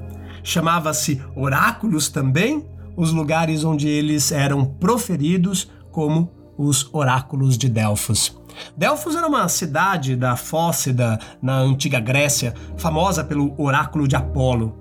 Chamava-se 0.44 1.22
oráculos 1.36 2.10
também 2.10 2.66
os 2.96 3.12
lugares 3.12 3.64
onde 3.64 3.88
eles 3.88 4.32
eram 4.32 4.66
proferidos, 4.66 5.70
como 5.92 6.32
os 6.58 6.90
oráculos 6.92 7.58
de 7.58 7.70
Delfos. 7.70 8.36
Delfos 8.76 9.16
era 9.16 9.28
uma 9.28 9.48
cidade 9.48 10.16
da 10.16 10.36
Fócida, 10.36 11.20
na 11.40 11.60
antiga 11.60 12.00
Grécia, 12.00 12.56
famosa 12.76 13.24
pelo 13.24 13.54
oráculo 13.62 14.08
de 14.08 14.16
Apolo. 14.16 14.76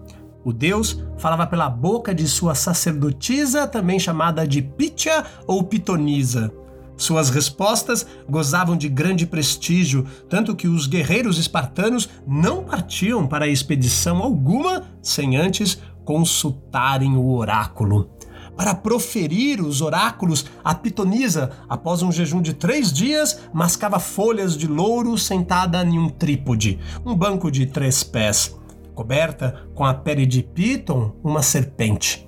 O 0.47 0.53
deus 0.53 1.03
falava 1.19 1.45
pela 1.45 1.69
boca 1.69 2.15
de 2.15 2.29
sua 2.29 2.55
sacerdotisa, 2.55 3.67
também 3.67 3.99
chamada 3.99 4.47
de 4.47 4.63
Pitya 4.63 5.25
ou 5.45 5.65
Pitonisa. 5.65 6.53
Suas 6.97 7.31
respostas 7.31 8.07
gozavam 8.31 8.77
de 8.77 8.89
grande 8.89 9.27
prestígio, 9.27 10.07
tanto 10.29 10.55
que 10.55 10.69
os 10.69 10.87
guerreiros 10.87 11.37
espartanos 11.37 12.09
não 12.25 12.63
partiam 12.63 13.27
para 13.27 13.49
expedição 13.49 14.23
alguma 14.23 14.85
sem 15.03 15.37
antes 15.37 15.83
consultarem 16.05 17.17
o 17.17 17.29
oráculo 17.33 18.09
para 18.57 18.75
proferir 18.75 19.61
os 19.61 19.83
oráculos, 19.83 20.47
a 20.65 20.75
pitonisa, 20.75 21.51
após 21.69 22.01
um 22.01 22.11
jejum 22.11 22.41
de 22.41 22.55
três 22.55 22.91
dias, 22.91 23.41
mascava 23.53 23.99
folhas 23.99 24.57
de 24.57 24.67
louro 24.67 25.19
sentada 25.19 25.85
em 25.85 25.99
um 25.99 26.09
trípode, 26.09 26.79
um 27.05 27.15
banco 27.15 27.51
de 27.51 27.67
três 27.67 28.03
pés, 28.03 28.57
coberta 28.97 29.69
com 29.75 29.85
a 29.85 29.95
pele 29.95 30.27
de 30.27 30.43
piton, 30.43 31.13
uma 31.23 31.43
serpente. 31.43 32.27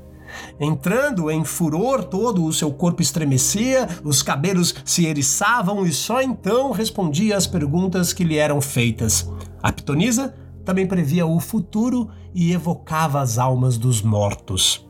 Entrando 0.60 1.30
em 1.30 1.42
furor 1.42 2.04
todo, 2.04 2.44
o 2.44 2.52
seu 2.52 2.70
corpo 2.70 3.00
estremecia, 3.00 3.88
os 4.04 4.22
cabelos 4.22 4.74
se 4.84 5.06
eriçavam 5.06 5.86
e 5.86 5.92
só 5.92 6.20
então 6.20 6.70
respondia 6.70 7.36
às 7.36 7.46
perguntas 7.46 8.12
que 8.12 8.22
lhe 8.22 8.36
eram 8.36 8.60
feitas. 8.60 9.28
A 9.62 9.72
pitonisa 9.72 10.34
também 10.64 10.86
previa 10.86 11.26
o 11.26 11.40
futuro 11.40 12.10
e 12.34 12.52
evocava 12.52 13.20
as 13.20 13.38
almas 13.38 13.78
dos 13.78 14.02
mortos. 14.02 14.86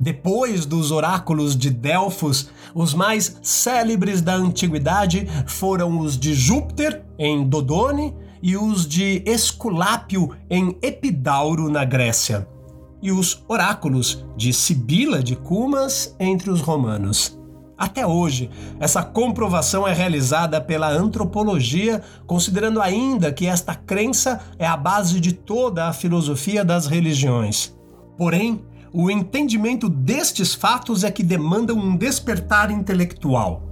Depois 0.00 0.66
dos 0.66 0.90
oráculos 0.90 1.54
de 1.54 1.70
Delfos, 1.70 2.50
os 2.74 2.92
mais 2.92 3.38
célebres 3.40 4.20
da 4.20 4.34
antiguidade 4.34 5.28
foram 5.46 6.00
os 6.00 6.18
de 6.18 6.34
Júpiter, 6.34 7.04
em 7.18 7.46
Dodone, 7.46 8.12
e 8.42 8.56
os 8.56 8.86
de 8.86 9.22
Esculápio, 9.24 10.30
em 10.50 10.76
Epidauro, 10.82 11.70
na 11.70 11.84
Grécia, 11.84 12.48
e 13.00 13.12
os 13.12 13.44
oráculos 13.48 14.24
de 14.36 14.52
Sibila 14.52 15.22
de 15.22 15.36
Cumas 15.36 16.14
entre 16.18 16.50
os 16.50 16.60
romanos. 16.60 17.38
Até 17.78 18.06
hoje, 18.06 18.48
essa 18.78 19.02
comprovação 19.02 19.86
é 19.86 19.92
realizada 19.92 20.60
pela 20.60 20.88
antropologia, 20.88 22.02
considerando 22.26 22.80
ainda 22.80 23.32
que 23.32 23.46
esta 23.46 23.74
crença 23.74 24.40
é 24.58 24.66
a 24.66 24.76
base 24.76 25.18
de 25.18 25.32
toda 25.32 25.88
a 25.88 25.92
filosofia 25.92 26.64
das 26.64 26.86
religiões. 26.86 27.74
Porém, 28.16 28.64
o 28.92 29.10
entendimento 29.10 29.88
destes 29.88 30.54
fatos 30.54 31.02
é 31.02 31.10
que 31.10 31.22
demandam 31.22 31.76
um 31.76 31.96
despertar 31.96 32.70
intelectual. 32.70 33.62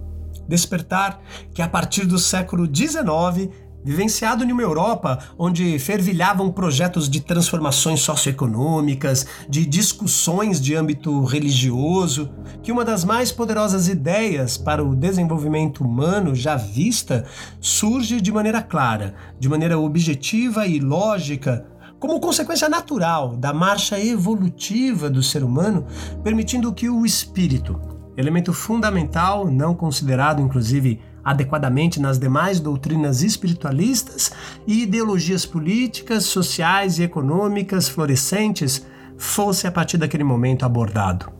Despertar 0.48 1.20
que, 1.54 1.62
a 1.62 1.68
partir 1.68 2.04
do 2.04 2.18
século 2.18 2.66
XIX, 2.66 3.52
vivenciado 3.84 4.44
em 4.44 4.52
uma 4.52 4.62
Europa 4.62 5.18
onde 5.38 5.78
fervilhavam 5.78 6.50
projetos 6.50 7.08
de 7.08 7.20
transformações 7.20 8.00
socioeconômicas, 8.00 9.26
de 9.48 9.64
discussões 9.64 10.60
de 10.60 10.74
âmbito 10.74 11.24
religioso, 11.24 12.30
que 12.62 12.72
uma 12.72 12.84
das 12.84 13.04
mais 13.04 13.32
poderosas 13.32 13.88
ideias 13.88 14.56
para 14.56 14.84
o 14.84 14.94
desenvolvimento 14.94 15.84
humano 15.84 16.34
já 16.34 16.56
vista 16.56 17.26
surge 17.60 18.20
de 18.20 18.32
maneira 18.32 18.62
clara, 18.62 19.14
de 19.38 19.48
maneira 19.48 19.78
objetiva 19.78 20.66
e 20.66 20.78
lógica 20.78 21.66
como 21.98 22.18
consequência 22.18 22.66
natural 22.68 23.36
da 23.36 23.52
marcha 23.52 24.02
evolutiva 24.02 25.10
do 25.10 25.22
ser 25.22 25.44
humano, 25.44 25.86
permitindo 26.24 26.72
que 26.72 26.88
o 26.88 27.04
espírito, 27.04 27.78
elemento 28.16 28.54
fundamental, 28.54 29.50
não 29.50 29.74
considerado 29.74 30.40
inclusive 30.40 30.98
adequadamente 31.24 32.00
nas 32.00 32.18
demais 32.18 32.60
doutrinas 32.60 33.22
espiritualistas 33.22 34.30
e 34.66 34.82
ideologias 34.82 35.44
políticas, 35.44 36.24
sociais 36.24 36.98
e 36.98 37.02
econômicas 37.02 37.88
florescentes, 37.88 38.86
fosse 39.16 39.66
a 39.66 39.72
partir 39.72 39.98
daquele 39.98 40.24
momento 40.24 40.64
abordado. 40.64 41.30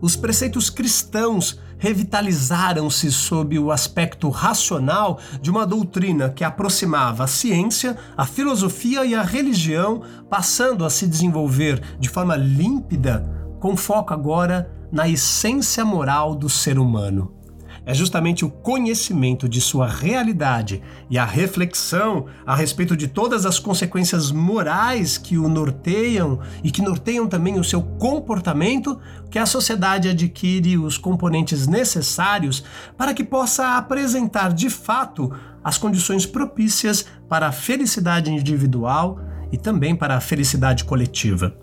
Os 0.00 0.16
preceitos 0.16 0.70
cristãos 0.70 1.60
revitalizaram-se 1.78 3.10
sob 3.10 3.58
o 3.58 3.70
aspecto 3.70 4.28
racional 4.28 5.18
de 5.40 5.50
uma 5.50 5.66
doutrina 5.66 6.30
que 6.30 6.44
aproximava 6.44 7.24
a 7.24 7.26
ciência, 7.26 7.96
a 8.16 8.26
filosofia 8.26 9.04
e 9.04 9.14
a 9.14 9.22
religião, 9.22 10.02
passando 10.28 10.84
a 10.84 10.90
se 10.90 11.06
desenvolver 11.06 11.82
de 11.98 12.08
forma 12.08 12.36
límpida, 12.36 13.30
com 13.58 13.76
foco 13.76 14.12
agora 14.12 14.70
na 14.92 15.08
essência 15.08 15.84
moral 15.84 16.34
do 16.34 16.48
ser 16.48 16.78
humano 16.78 17.39
é 17.84 17.94
justamente 17.94 18.44
o 18.44 18.50
conhecimento 18.50 19.48
de 19.48 19.60
sua 19.60 19.88
realidade 19.88 20.82
e 21.08 21.18
a 21.18 21.24
reflexão 21.24 22.26
a 22.46 22.54
respeito 22.54 22.96
de 22.96 23.08
todas 23.08 23.46
as 23.46 23.58
consequências 23.58 24.30
morais 24.30 25.16
que 25.18 25.38
o 25.38 25.48
norteiam 25.48 26.40
e 26.62 26.70
que 26.70 26.82
norteiam 26.82 27.26
também 27.26 27.58
o 27.58 27.64
seu 27.64 27.82
comportamento 27.82 28.98
que 29.30 29.38
a 29.38 29.46
sociedade 29.46 30.08
adquire 30.08 30.76
os 30.78 30.98
componentes 30.98 31.66
necessários 31.66 32.64
para 32.96 33.14
que 33.14 33.24
possa 33.24 33.76
apresentar 33.76 34.52
de 34.52 34.68
fato 34.68 35.32
as 35.62 35.78
condições 35.78 36.26
propícias 36.26 37.06
para 37.28 37.48
a 37.48 37.52
felicidade 37.52 38.30
individual 38.30 39.20
e 39.52 39.56
também 39.56 39.94
para 39.94 40.16
a 40.16 40.20
felicidade 40.20 40.84
coletiva. 40.84 41.54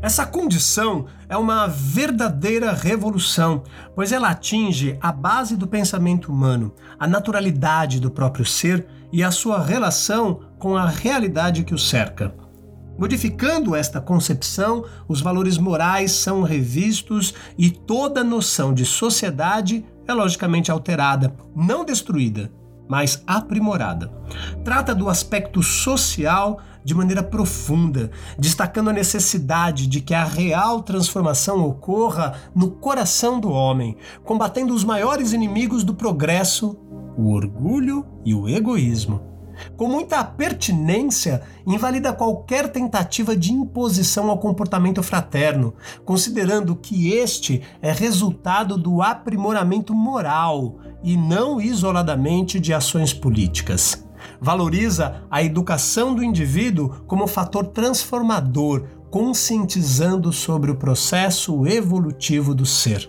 Essa 0.00 0.26
condição 0.26 1.06
é 1.28 1.36
uma 1.36 1.66
verdadeira 1.66 2.72
revolução, 2.72 3.62
pois 3.94 4.12
ela 4.12 4.30
atinge 4.30 4.98
a 5.00 5.12
base 5.12 5.56
do 5.56 5.66
pensamento 5.66 6.30
humano, 6.30 6.74
a 6.98 7.06
naturalidade 7.06 8.00
do 8.00 8.10
próprio 8.10 8.44
ser 8.44 8.86
e 9.12 9.22
a 9.22 9.30
sua 9.30 9.62
relação 9.62 10.40
com 10.58 10.76
a 10.76 10.86
realidade 10.86 11.64
que 11.64 11.74
o 11.74 11.78
cerca. 11.78 12.34
Modificando 12.98 13.74
esta 13.74 14.00
concepção, 14.00 14.84
os 15.08 15.20
valores 15.20 15.58
morais 15.58 16.12
são 16.12 16.42
revistos 16.42 17.34
e 17.56 17.70
toda 17.70 18.22
noção 18.22 18.72
de 18.72 18.84
sociedade 18.84 19.84
é 20.06 20.12
logicamente 20.12 20.70
alterada, 20.70 21.34
não 21.56 21.84
destruída, 21.84 22.52
mas 22.88 23.22
aprimorada. 23.26 24.12
Trata 24.64 24.94
do 24.94 25.08
aspecto 25.08 25.62
social 25.62 26.60
de 26.84 26.94
maneira 26.94 27.22
profunda, 27.22 28.10
destacando 28.38 28.90
a 28.90 28.92
necessidade 28.92 29.86
de 29.86 30.00
que 30.00 30.14
a 30.14 30.24
real 30.24 30.82
transformação 30.82 31.64
ocorra 31.64 32.34
no 32.54 32.70
coração 32.70 33.38
do 33.38 33.50
homem, 33.50 33.96
combatendo 34.24 34.74
os 34.74 34.84
maiores 34.84 35.32
inimigos 35.32 35.84
do 35.84 35.94
progresso, 35.94 36.78
o 37.16 37.32
orgulho 37.32 38.06
e 38.24 38.34
o 38.34 38.48
egoísmo. 38.48 39.32
Com 39.76 39.86
muita 39.86 40.24
pertinência, 40.24 41.42
invalida 41.66 42.12
qualquer 42.12 42.68
tentativa 42.70 43.36
de 43.36 43.52
imposição 43.52 44.30
ao 44.30 44.38
comportamento 44.38 45.02
fraterno, 45.02 45.74
considerando 46.04 46.74
que 46.74 47.12
este 47.12 47.62
é 47.80 47.92
resultado 47.92 48.76
do 48.76 49.02
aprimoramento 49.02 49.94
moral 49.94 50.78
e 51.02 51.16
não 51.16 51.60
isoladamente 51.60 52.58
de 52.58 52.72
ações 52.72 53.12
políticas. 53.12 54.04
Valoriza 54.42 55.22
a 55.30 55.40
educação 55.40 56.12
do 56.12 56.24
indivíduo 56.24 56.88
como 57.06 57.28
fator 57.28 57.64
transformador, 57.68 58.86
conscientizando 59.08 60.32
sobre 60.32 60.68
o 60.68 60.74
processo 60.74 61.64
evolutivo 61.64 62.52
do 62.52 62.66
ser. 62.66 63.08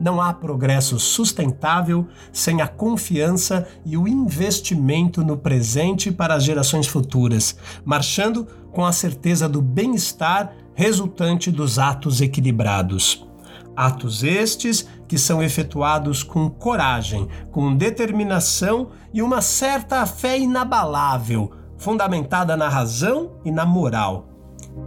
Não 0.00 0.20
há 0.20 0.32
progresso 0.32 0.96
sustentável 1.00 2.06
sem 2.32 2.62
a 2.62 2.68
confiança 2.68 3.66
e 3.84 3.96
o 3.96 4.06
investimento 4.06 5.24
no 5.24 5.36
presente 5.36 6.12
para 6.12 6.34
as 6.34 6.44
gerações 6.44 6.86
futuras, 6.86 7.56
marchando 7.84 8.46
com 8.70 8.84
a 8.84 8.92
certeza 8.92 9.48
do 9.48 9.60
bem-estar 9.60 10.52
resultante 10.72 11.50
dos 11.50 11.80
atos 11.80 12.20
equilibrados. 12.20 13.26
Atos 13.74 14.22
estes 14.22 14.86
que 15.10 15.18
são 15.18 15.42
efetuados 15.42 16.22
com 16.22 16.48
coragem, 16.48 17.26
com 17.50 17.74
determinação 17.74 18.90
e 19.12 19.20
uma 19.20 19.42
certa 19.42 20.06
fé 20.06 20.38
inabalável, 20.38 21.50
fundamentada 21.76 22.56
na 22.56 22.68
razão 22.68 23.32
e 23.44 23.50
na 23.50 23.66
moral. 23.66 24.28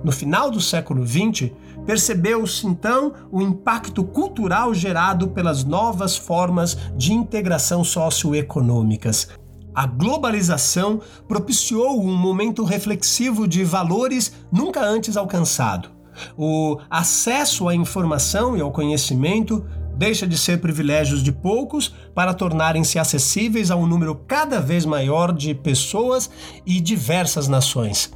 No 0.02 0.14
final 0.14 0.50
do 0.50 0.62
século 0.62 1.06
XX, 1.06 1.52
percebeu-se 1.86 2.66
então 2.66 3.12
o 3.30 3.42
impacto 3.42 4.02
cultural 4.02 4.74
gerado 4.74 5.28
pelas 5.28 5.66
novas 5.66 6.16
formas 6.16 6.78
de 6.96 7.12
integração 7.12 7.84
socioeconômicas. 7.84 9.28
A 9.76 9.86
globalização 9.86 11.02
propiciou 11.28 12.02
um 12.02 12.16
momento 12.16 12.64
reflexivo 12.64 13.46
de 13.46 13.66
valores 13.66 14.34
nunca 14.50 14.80
antes 14.86 15.18
alcançado. 15.18 15.92
O 16.38 16.78
acesso 16.90 17.68
à 17.68 17.76
informação 17.76 18.56
e 18.56 18.62
ao 18.62 18.72
conhecimento 18.72 19.66
deixa 19.96 20.28
de 20.28 20.38
ser 20.38 20.60
privilégios 20.60 21.22
de 21.24 21.32
poucos 21.32 21.94
para 22.14 22.34
tornarem-se 22.34 23.00
acessíveis 23.00 23.72
a 23.72 23.76
um 23.76 23.86
número 23.86 24.16
cada 24.16 24.60
vez 24.60 24.86
maior 24.86 25.32
de 25.32 25.54
pessoas 25.54 26.30
e 26.66 26.80
diversas 26.80 27.48
nações. 27.48 28.12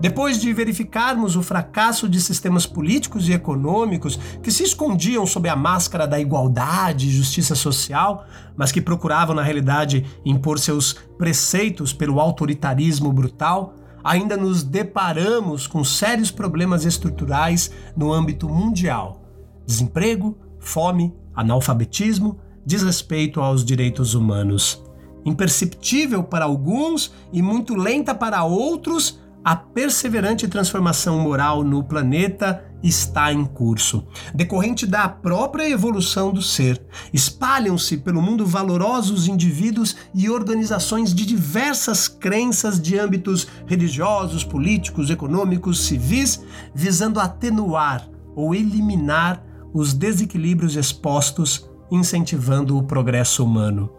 Depois 0.00 0.40
de 0.40 0.52
verificarmos 0.52 1.36
o 1.36 1.42
fracasso 1.42 2.08
de 2.08 2.20
sistemas 2.20 2.66
políticos 2.66 3.28
e 3.28 3.32
econômicos 3.32 4.18
que 4.42 4.50
se 4.50 4.64
escondiam 4.64 5.24
sob 5.24 5.48
a 5.48 5.54
máscara 5.54 6.08
da 6.08 6.18
igualdade 6.18 7.06
e 7.06 7.12
justiça 7.12 7.54
social, 7.54 8.26
mas 8.56 8.72
que 8.72 8.80
procuravam 8.80 9.36
na 9.36 9.42
realidade 9.42 10.04
impor 10.24 10.58
seus 10.58 10.94
preceitos 11.16 11.92
pelo 11.92 12.18
autoritarismo 12.18 13.12
brutal, 13.12 13.74
ainda 14.02 14.36
nos 14.36 14.64
deparamos 14.64 15.68
com 15.68 15.84
sérios 15.84 16.32
problemas 16.32 16.84
estruturais 16.84 17.70
no 17.96 18.12
âmbito 18.12 18.48
mundial: 18.48 19.22
desemprego, 19.64 20.36
fome, 20.58 21.14
analfabetismo, 21.34 22.38
desrespeito 22.64 23.40
aos 23.40 23.64
direitos 23.64 24.14
humanos. 24.14 24.82
Imperceptível 25.24 26.22
para 26.22 26.44
alguns 26.44 27.12
e 27.32 27.40
muito 27.40 27.74
lenta 27.74 28.14
para 28.14 28.44
outros, 28.44 29.20
a 29.44 29.56
perseverante 29.56 30.46
transformação 30.46 31.18
moral 31.18 31.64
no 31.64 31.82
planeta 31.82 32.64
está 32.82 33.32
em 33.32 33.44
curso, 33.44 34.06
decorrente 34.32 34.86
da 34.86 35.08
própria 35.08 35.68
evolução 35.68 36.32
do 36.32 36.40
ser. 36.40 36.80
Espalham-se 37.12 37.96
pelo 37.96 38.22
mundo 38.22 38.46
valorosos 38.46 39.26
indivíduos 39.26 39.96
e 40.14 40.30
organizações 40.30 41.12
de 41.14 41.26
diversas 41.26 42.06
crenças 42.06 42.80
de 42.80 42.98
âmbitos 42.98 43.46
religiosos, 43.66 44.44
políticos, 44.44 45.10
econômicos, 45.10 45.86
civis, 45.86 46.44
visando 46.74 47.18
atenuar 47.18 48.08
ou 48.34 48.54
eliminar 48.54 49.44
os 49.72 49.92
desequilíbrios 49.92 50.76
expostos, 50.76 51.68
incentivando 51.90 52.76
o 52.76 52.82
progresso 52.82 53.44
humano. 53.44 53.90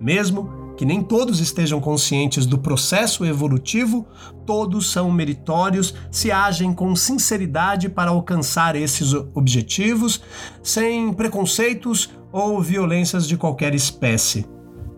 Mesmo 0.00 0.74
que 0.76 0.86
nem 0.86 1.02
todos 1.02 1.40
estejam 1.40 1.78
conscientes 1.78 2.46
do 2.46 2.56
processo 2.56 3.22
evolutivo, 3.22 4.06
todos 4.46 4.90
são 4.90 5.10
meritórios 5.10 5.94
se 6.10 6.32
agem 6.32 6.72
com 6.72 6.96
sinceridade 6.96 7.86
para 7.90 8.10
alcançar 8.10 8.74
esses 8.74 9.12
objetivos, 9.34 10.22
sem 10.62 11.12
preconceitos 11.12 12.08
ou 12.32 12.62
violências 12.62 13.28
de 13.28 13.36
qualquer 13.36 13.74
espécie. 13.74 14.46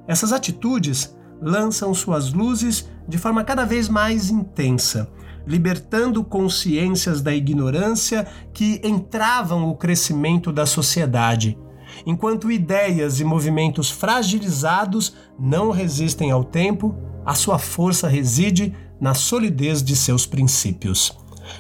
Essas 0.07 0.33
atitudes 0.33 1.17
lançam 1.41 1.93
suas 1.93 2.33
luzes 2.33 2.89
de 3.09 3.19
forma 3.19 3.43
cada 3.43 3.65
vez 3.65 3.89
mais 3.89 4.31
intensa, 4.31 5.11
libertando 5.47 6.23
consciências 6.25 7.21
da 7.21 7.35
ignorância 7.35 8.27
que 8.53 8.81
entravam 8.85 9.69
o 9.69 9.77
crescimento 9.77 10.53
da 10.53 10.67
sociedade 10.67 11.59
Enquanto 12.07 12.51
ideias 12.51 13.21
e 13.21 13.25
movimentos 13.25 13.91
fragilizados 13.91 15.15
não 15.39 15.71
resistem 15.71 16.31
ao 16.31 16.45
tempo, 16.45 16.95
a 17.25 17.35
sua 17.35 17.59
força 17.59 18.09
reside 18.09 18.75
na 19.01 19.15
solidez 19.15 19.83
de 19.83 19.95
seus 19.95 20.27
princípios. 20.27 21.17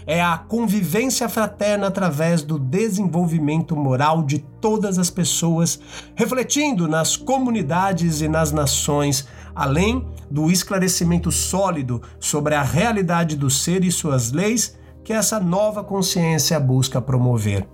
É 0.06 0.22
a 0.22 0.38
convivência 0.38 1.28
fraterna 1.28 1.88
através 1.88 2.42
do 2.42 2.58
desenvolvimento 2.58 3.76
moral 3.76 4.22
de 4.22 4.38
todas 4.60 4.98
as 4.98 5.10
pessoas, 5.10 5.78
refletindo 6.14 6.88
nas 6.88 7.16
comunidades 7.16 8.20
e 8.20 8.28
nas 8.28 8.52
nações, 8.52 9.26
além 9.54 10.06
do 10.30 10.50
esclarecimento 10.50 11.30
sólido 11.30 12.02
sobre 12.18 12.54
a 12.54 12.62
realidade 12.62 13.36
do 13.36 13.50
ser 13.50 13.84
e 13.84 13.92
suas 13.92 14.32
leis, 14.32 14.78
que 15.04 15.12
essa 15.12 15.40
nova 15.40 15.82
consciência 15.82 16.58
busca 16.58 17.00
promover. 17.00 17.66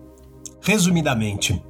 Resumidamente, 0.60 1.62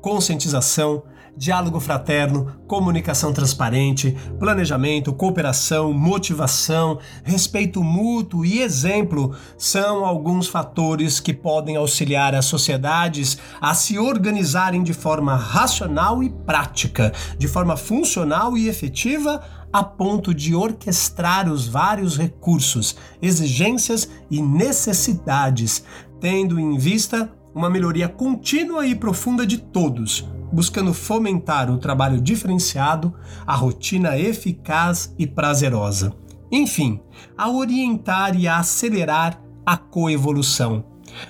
conscientização, 0.00 1.02
diálogo 1.36 1.80
fraterno, 1.80 2.54
comunicação 2.66 3.32
transparente, 3.32 4.16
planejamento, 4.38 5.12
cooperação, 5.12 5.92
motivação, 5.92 6.98
respeito 7.22 7.82
mútuo 7.82 8.44
e 8.44 8.60
exemplo 8.60 9.34
são 9.58 10.04
alguns 10.04 10.46
fatores 10.46 11.20
que 11.20 11.32
podem 11.32 11.76
auxiliar 11.76 12.34
as 12.34 12.44
sociedades 12.44 13.38
a 13.60 13.74
se 13.74 13.98
organizarem 13.98 14.82
de 14.82 14.92
forma 14.92 15.36
racional 15.36 16.22
e 16.22 16.30
prática, 16.30 17.12
de 17.38 17.48
forma 17.48 17.76
funcional 17.76 18.56
e 18.56 18.68
efetiva 18.68 19.42
a 19.72 19.82
ponto 19.82 20.32
de 20.32 20.54
orquestrar 20.54 21.50
os 21.50 21.66
vários 21.66 22.16
recursos, 22.16 22.96
exigências 23.20 24.08
e 24.30 24.40
necessidades, 24.40 25.84
tendo 26.20 26.60
em 26.60 26.78
vista 26.78 27.28
uma 27.52 27.68
melhoria 27.68 28.08
contínua 28.08 28.86
e 28.86 28.94
profunda 28.94 29.44
de 29.44 29.58
todos, 29.58 30.28
buscando 30.54 30.94
fomentar 30.94 31.70
o 31.70 31.78
trabalho 31.78 32.20
diferenciado, 32.20 33.12
a 33.44 33.54
rotina 33.54 34.16
eficaz 34.16 35.12
e 35.18 35.26
prazerosa. 35.26 36.14
Enfim, 36.50 37.00
a 37.36 37.50
orientar 37.50 38.36
e 38.36 38.46
a 38.46 38.58
acelerar 38.58 39.40
a 39.66 39.76
coevolução. 39.76 40.84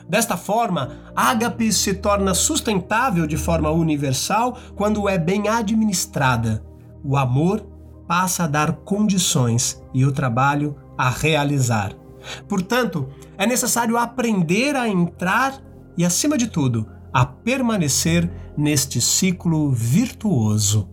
Desta 0.09 0.37
forma, 0.37 0.99
Ágape 1.17 1.73
se 1.73 1.95
torna 1.95 2.35
sustentável 2.35 3.27
de 3.27 3.37
forma 3.37 3.71
universal 3.71 4.59
quando 4.75 5.09
é 5.09 5.19
bem 5.19 5.49
administrada. 5.49 6.65
O 7.03 7.17
amor 7.17 7.67
passa 8.07 8.45
a 8.45 8.47
dar 8.47 8.73
condições 8.73 9.83
e 9.95 10.05
o 10.05 10.13
trabalho 10.13 10.77
a 10.97 11.09
realizar. 11.09 11.93
Portanto, 12.49 13.09
é 13.37 13.47
necessário 13.47 13.97
aprender 13.97 14.77
a 14.77 14.89
entrar 14.89 15.61
e, 15.97 16.05
acima 16.05 16.37
de 16.37 16.47
tudo, 16.49 16.87
a 17.15 17.25
permanecer 17.25 18.29
neste 18.57 19.01
ciclo 19.01 19.71
virtuoso. 19.71 20.89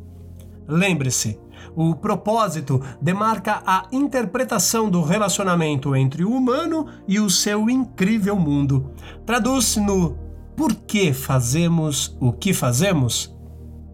Lembre-se, 0.68 1.40
o 1.76 1.96
propósito 1.96 2.80
demarca 3.02 3.64
a 3.66 3.88
interpretação 3.92 4.88
do 4.88 5.02
relacionamento 5.02 5.96
entre 5.96 6.24
o 6.24 6.32
humano 6.32 6.86
e 7.08 7.20
o 7.20 7.30
seu 7.30 7.68
incrível 7.70 8.36
mundo. 8.36 8.92
Traduz-se 9.26 9.80
no 9.80 10.16
por 10.56 10.76
que 10.76 11.12
fazemos 11.12 12.16
o 12.20 12.32
que 12.32 12.54
fazemos? 12.54 13.36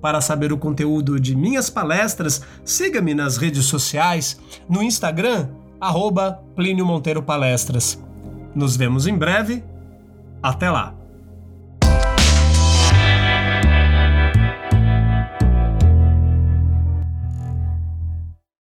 Para 0.02 0.20
saber 0.20 0.52
o 0.52 0.58
conteúdo 0.58 1.20
de 1.20 1.36
minhas 1.36 1.70
palestras, 1.70 2.42
siga-me 2.66 3.14
nas 3.14 3.38
redes 3.38 3.66
sociais, 3.66 4.40
no 4.70 4.84
Instagram, 4.84 5.50
arroba 5.80 6.44
Plínio 6.56 6.86
Monteiro 6.86 7.24
Palestras. 7.24 8.04
Nos 8.54 8.76
vemos 8.76 9.08
em 9.08 9.18
breve. 9.18 9.64
Até 10.44 10.70
lá! 10.70 11.07